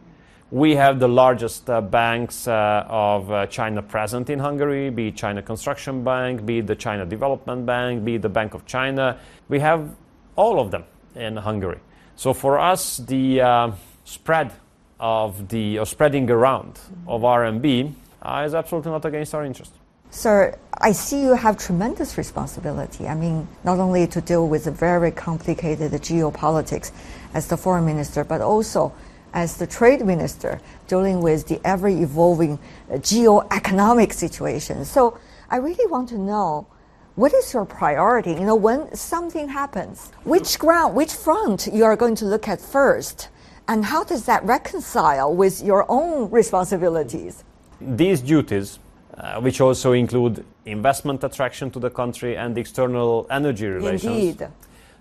We 0.52 0.76
have 0.76 1.00
the 1.00 1.08
largest 1.08 1.70
uh, 1.70 1.82
banks 1.82 2.48
uh, 2.48 2.86
of 2.88 3.32
uh, 3.32 3.48
China 3.48 3.82
present 3.82 4.30
in 4.30 4.38
Hungary, 4.38 4.92
be 4.92 5.08
it 5.08 5.16
China 5.16 5.42
Construction 5.42 6.04
Bank, 6.04 6.46
be 6.46 6.60
it 6.60 6.68
the 6.68 6.76
China 6.76 7.04
Development 7.04 7.66
Bank, 7.66 8.06
be 8.06 8.16
it 8.16 8.22
the 8.22 8.30
Bank 8.30 8.54
of 8.54 8.66
China. 8.68 9.18
We 9.50 9.60
have 9.60 9.90
all 10.36 10.60
of 10.60 10.70
them 10.70 10.84
in 11.16 11.38
Hungary. 11.38 11.80
So 12.16 12.32
for 12.32 12.60
us, 12.60 12.98
the 12.98 13.42
uh, 13.42 13.72
spread 14.04 14.54
of 15.00 15.50
the 15.50 15.80
or 15.80 15.86
spreading 15.86 16.30
around 16.30 16.80
of 17.08 17.22
RMB 17.22 17.94
uh, 18.22 18.44
is 18.46 18.54
absolutely 18.54 18.92
not 18.92 19.06
against 19.06 19.34
our 19.34 19.46
interest. 19.46 19.74
Sir, 20.10 20.58
I 20.80 20.94
see 20.94 21.22
you 21.22 21.34
have 21.34 21.58
tremendous 21.58 22.18
responsibility. 22.18 23.08
I 23.08 23.16
mean, 23.16 23.48
not 23.64 23.80
only 23.80 24.08
to 24.08 24.22
deal 24.22 24.48
with 24.48 24.64
the 24.64 24.72
very 24.72 25.12
complicated 25.12 25.92
geopolitics 25.92 26.92
as 27.34 27.48
the 27.48 27.58
foreign 27.58 27.86
minister, 27.86 28.24
but 28.24 28.40
also 28.40 28.94
as 29.34 29.58
the 29.58 29.68
trade 29.68 30.06
minister 30.06 30.62
dealing 30.88 31.22
with 31.22 31.48
the 31.48 31.60
ever 31.66 31.90
evolving 31.90 32.58
geo-economic 33.02 34.14
situation. 34.14 34.86
So 34.86 35.20
I 35.50 35.58
really 35.58 35.86
want 35.92 36.10
to 36.10 36.18
know 36.18 36.68
what 37.16 37.34
is 37.34 37.54
your 37.54 37.66
priority? 37.66 38.32
You 38.32 38.42
know, 38.42 38.56
when 38.56 38.94
something 38.96 39.48
happens, 39.48 40.12
which 40.24 40.60
ground, 40.60 40.96
which 40.96 41.14
front 41.14 41.68
you 41.72 41.86
are 41.86 41.96
going 41.96 42.16
to 42.16 42.26
look 42.26 42.48
at 42.48 42.60
first? 42.60 43.30
And 43.68 43.86
how 43.86 44.04
does 44.04 44.26
that 44.26 44.44
reconcile 44.44 45.34
with 45.34 45.64
your 45.64 45.86
own 45.90 46.30
responsibilities? 46.30 47.44
These 47.82 48.22
duties, 48.22 48.80
uh, 49.18 49.42
which 49.42 49.60
also 49.60 49.94
include 49.94 50.46
investment 50.66 51.24
attraction 51.24 51.72
to 51.72 51.80
the 51.80 51.90
country 51.90 52.38
and 52.38 52.58
external 52.58 53.28
energy 53.30 53.68
relations. 53.68 54.16
Indeed. 54.16 54.48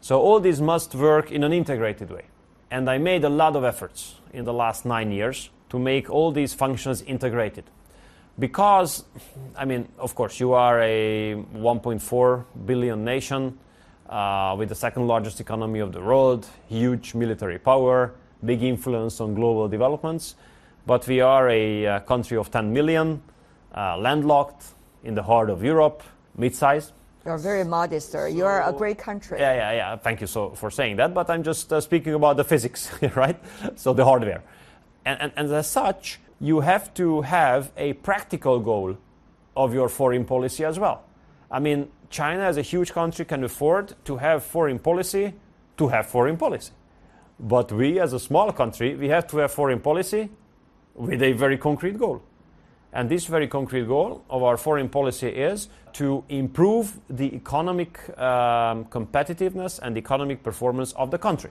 So 0.00 0.20
all 0.20 0.40
these 0.40 0.60
must 0.60 0.94
work 0.94 1.30
in 1.30 1.44
an 1.44 1.52
integrated 1.52 2.10
way. 2.10 2.24
And 2.70 2.90
I 2.90 2.98
made 2.98 3.24
a 3.24 3.28
lot 3.28 3.54
of 3.56 3.64
efforts 3.64 4.16
in 4.32 4.44
the 4.44 4.52
last 4.52 4.84
nine 4.84 5.12
years 5.12 5.50
to 5.70 5.78
make 5.78 6.10
all 6.10 6.32
these 6.32 6.54
functions 6.54 7.02
integrated. 7.02 7.64
Because, 8.38 9.04
I 9.56 9.64
mean, 9.64 9.88
of 9.98 10.14
course, 10.14 10.40
you 10.40 10.54
are 10.54 10.80
a 10.82 11.34
1.4 11.54 12.44
billion 12.66 13.04
nation 13.04 13.58
uh, 14.08 14.56
with 14.58 14.70
the 14.70 14.74
second 14.74 15.06
largest 15.06 15.40
economy 15.40 15.78
of 15.78 15.92
the 15.92 16.00
world, 16.00 16.46
huge 16.68 17.14
military 17.14 17.58
power, 17.58 18.12
big 18.44 18.62
influence 18.62 19.20
on 19.20 19.34
global 19.34 19.68
developments. 19.68 20.34
But 20.86 21.06
we 21.06 21.20
are 21.20 21.48
a 21.48 21.86
uh, 21.86 22.00
country 22.00 22.36
of 22.36 22.50
10 22.50 22.72
million, 22.72 23.22
uh, 23.74 23.96
landlocked 23.96 24.64
in 25.02 25.14
the 25.14 25.22
heart 25.22 25.50
of 25.50 25.62
Europe, 25.62 26.02
mid-sized. 26.36 26.92
You're 27.24 27.38
very 27.38 27.64
modest, 27.64 28.12
sir. 28.12 28.28
You're 28.28 28.60
a 28.60 28.72
great 28.72 28.98
country. 28.98 29.38
Yeah, 29.40 29.54
yeah, 29.54 29.72
yeah. 29.72 29.96
Thank 29.96 30.20
you 30.20 30.26
so 30.26 30.50
for 30.50 30.70
saying 30.70 30.96
that. 30.96 31.14
But 31.14 31.30
I'm 31.30 31.42
just 31.42 31.72
uh, 31.72 31.80
speaking 31.80 32.12
about 32.12 32.36
the 32.36 32.44
physics, 32.44 32.90
right? 33.16 33.38
So 33.76 33.94
the 33.94 34.04
hardware, 34.04 34.42
and, 35.06 35.20
and 35.22 35.32
and 35.36 35.52
as 35.52 35.66
such, 35.66 36.20
you 36.38 36.60
have 36.60 36.92
to 36.94 37.22
have 37.22 37.72
a 37.78 37.94
practical 37.94 38.60
goal 38.60 38.98
of 39.56 39.72
your 39.72 39.88
foreign 39.88 40.26
policy 40.26 40.64
as 40.64 40.78
well. 40.78 41.04
I 41.50 41.60
mean, 41.60 41.88
China 42.10 42.42
as 42.42 42.58
a 42.58 42.62
huge 42.62 42.92
country 42.92 43.24
can 43.24 43.42
afford 43.42 43.94
to 44.04 44.16
have 44.16 44.44
foreign 44.44 44.78
policy 44.78 45.32
to 45.76 45.88
have 45.88 46.06
foreign 46.06 46.36
policy. 46.36 46.72
But 47.38 47.72
we 47.72 47.98
as 47.98 48.12
a 48.12 48.20
small 48.20 48.52
country, 48.52 48.94
we 48.94 49.08
have 49.08 49.26
to 49.28 49.38
have 49.38 49.52
foreign 49.52 49.80
policy 49.80 50.30
with 50.94 51.22
a 51.22 51.32
very 51.32 51.58
concrete 51.58 51.98
goal. 51.98 52.22
And 52.92 53.10
this 53.10 53.26
very 53.26 53.48
concrete 53.48 53.88
goal 53.88 54.24
of 54.30 54.44
our 54.44 54.56
foreign 54.56 54.88
policy 54.88 55.28
is 55.28 55.68
to 55.94 56.22
improve 56.28 57.00
the 57.10 57.34
economic 57.34 57.98
um, 58.18 58.84
competitiveness 58.84 59.80
and 59.82 59.98
economic 59.98 60.44
performance 60.44 60.92
of 60.92 61.10
the 61.10 61.18
country, 61.18 61.50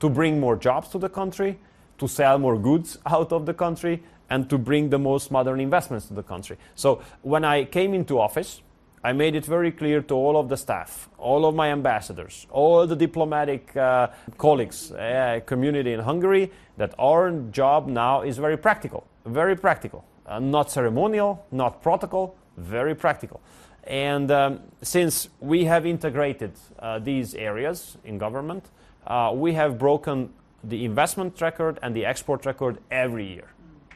to 0.00 0.08
bring 0.08 0.40
more 0.40 0.56
jobs 0.56 0.88
to 0.88 0.98
the 0.98 1.10
country, 1.10 1.58
to 1.98 2.08
sell 2.08 2.38
more 2.38 2.58
goods 2.58 2.96
out 3.04 3.32
of 3.32 3.44
the 3.44 3.52
country, 3.52 4.02
and 4.30 4.48
to 4.48 4.56
bring 4.56 4.88
the 4.88 4.98
most 4.98 5.30
modern 5.30 5.60
investments 5.60 6.06
to 6.06 6.14
the 6.14 6.22
country. 6.22 6.56
So 6.74 7.02
when 7.20 7.44
I 7.44 7.64
came 7.64 7.92
into 7.92 8.18
office, 8.18 8.62
I 9.04 9.12
made 9.12 9.36
it 9.36 9.44
very 9.44 9.70
clear 9.70 10.02
to 10.02 10.14
all 10.14 10.36
of 10.36 10.48
the 10.48 10.56
staff, 10.56 11.08
all 11.18 11.46
of 11.46 11.54
my 11.54 11.70
ambassadors, 11.70 12.46
all 12.50 12.86
the 12.86 12.96
diplomatic 12.96 13.76
uh, 13.76 14.08
colleagues, 14.36 14.90
uh, 14.92 15.40
community 15.46 15.92
in 15.92 16.00
Hungary, 16.00 16.50
that 16.76 16.94
our 16.98 17.30
job 17.30 17.86
now 17.86 18.22
is 18.22 18.38
very 18.38 18.56
practical, 18.56 19.06
very 19.24 19.56
practical, 19.56 20.04
uh, 20.26 20.40
not 20.40 20.70
ceremonial, 20.70 21.46
not 21.52 21.80
protocol, 21.80 22.36
very 22.56 22.94
practical. 22.94 23.40
And 23.84 24.30
um, 24.30 24.60
since 24.82 25.28
we 25.40 25.64
have 25.64 25.86
integrated 25.86 26.52
uh, 26.78 26.98
these 26.98 27.34
areas 27.34 27.96
in 28.04 28.18
government, 28.18 28.66
uh, 29.06 29.32
we 29.34 29.54
have 29.54 29.78
broken 29.78 30.30
the 30.64 30.84
investment 30.84 31.40
record 31.40 31.78
and 31.82 31.94
the 31.94 32.04
export 32.04 32.44
record 32.44 32.78
every 32.90 33.26
year, 33.26 33.48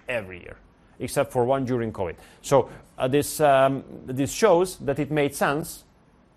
every 0.09 0.41
year, 0.41 0.57
except 1.03 1.33
for 1.33 1.45
one 1.45 1.65
during 1.65 1.93
COVID. 1.93 2.15
So 2.41 2.71
uh, 2.97 3.09
this, 3.09 3.41
um, 3.41 3.85
this 4.07 4.33
shows 4.33 4.77
that 4.79 4.99
it 4.99 5.11
made 5.11 5.35
sense 5.35 5.85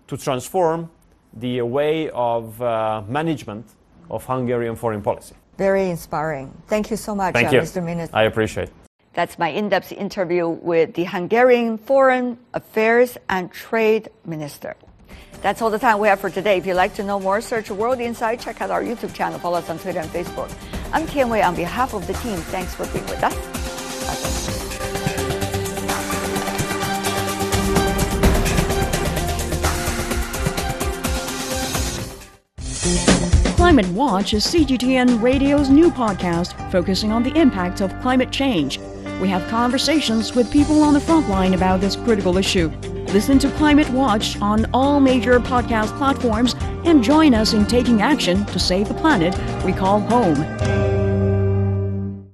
to 0.08 0.16
transform 0.16 0.90
the 1.32 1.62
way 1.62 2.10
of 2.10 2.60
uh, 2.60 3.02
management 3.08 3.66
of 4.10 4.24
Hungarian 4.24 4.76
foreign 4.76 5.02
policy. 5.02 5.34
Very 5.58 5.90
inspiring. 5.90 6.52
Thank 6.66 6.90
you 6.90 6.96
so 6.96 7.14
much, 7.14 7.34
Thank 7.34 7.48
uh, 7.48 7.56
you. 7.56 7.60
Mr. 7.60 7.82
Minister. 7.82 8.16
I 8.16 8.24
appreciate. 8.24 8.70
That's 9.14 9.38
my 9.38 9.48
in 9.48 9.70
depth 9.70 9.92
interview 9.92 10.46
with 10.46 10.94
the 10.94 11.04
Hungarian 11.04 11.78
Foreign 11.78 12.38
Affairs 12.52 13.16
and 13.30 13.50
Trade 13.50 14.10
Minister. 14.26 14.76
That's 15.40 15.62
all 15.62 15.70
the 15.70 15.78
time 15.78 15.98
we 15.98 16.08
have 16.08 16.20
for 16.20 16.28
today. 16.28 16.58
If 16.58 16.66
you'd 16.66 16.74
like 16.74 16.94
to 16.96 17.04
know 17.04 17.20
more, 17.20 17.40
search 17.40 17.70
World 17.70 18.00
Insight, 18.00 18.40
Check 18.40 18.60
out 18.60 18.70
our 18.70 18.82
YouTube 18.82 19.14
channel. 19.14 19.38
Follow 19.38 19.58
us 19.58 19.70
on 19.70 19.78
Twitter 19.78 20.00
and 20.00 20.10
Facebook. 20.10 20.52
I'm 20.92 21.06
Tian 21.06 21.30
Wei 21.30 21.42
on 21.42 21.54
behalf 21.54 21.94
of 21.94 22.06
the 22.06 22.14
team. 22.14 22.36
Thanks 22.36 22.74
for 22.74 22.86
being 22.86 23.06
with 23.06 23.22
us. 23.22 24.55
Climate 33.76 33.94
Watch 33.94 34.32
is 34.32 34.46
CGTN 34.46 35.20
Radio's 35.20 35.68
new 35.68 35.90
podcast 35.90 36.72
focusing 36.72 37.12
on 37.12 37.22
the 37.22 37.38
impact 37.38 37.82
of 37.82 37.92
climate 38.00 38.30
change. 38.30 38.78
We 39.20 39.28
have 39.28 39.46
conversations 39.50 40.34
with 40.34 40.50
people 40.50 40.82
on 40.82 40.94
the 40.94 41.00
front 41.00 41.28
line 41.28 41.52
about 41.52 41.82
this 41.82 41.94
critical 41.94 42.38
issue. 42.38 42.70
Listen 43.12 43.38
to 43.38 43.50
Climate 43.50 43.90
Watch 43.90 44.40
on 44.40 44.64
all 44.72 44.98
major 44.98 45.38
podcast 45.40 45.94
platforms 45.98 46.54
and 46.86 47.04
join 47.04 47.34
us 47.34 47.52
in 47.52 47.66
taking 47.66 48.00
action 48.00 48.46
to 48.46 48.58
save 48.58 48.88
the 48.88 48.94
planet 48.94 49.36
we 49.62 49.74
call 49.74 50.00
home. 50.00 50.95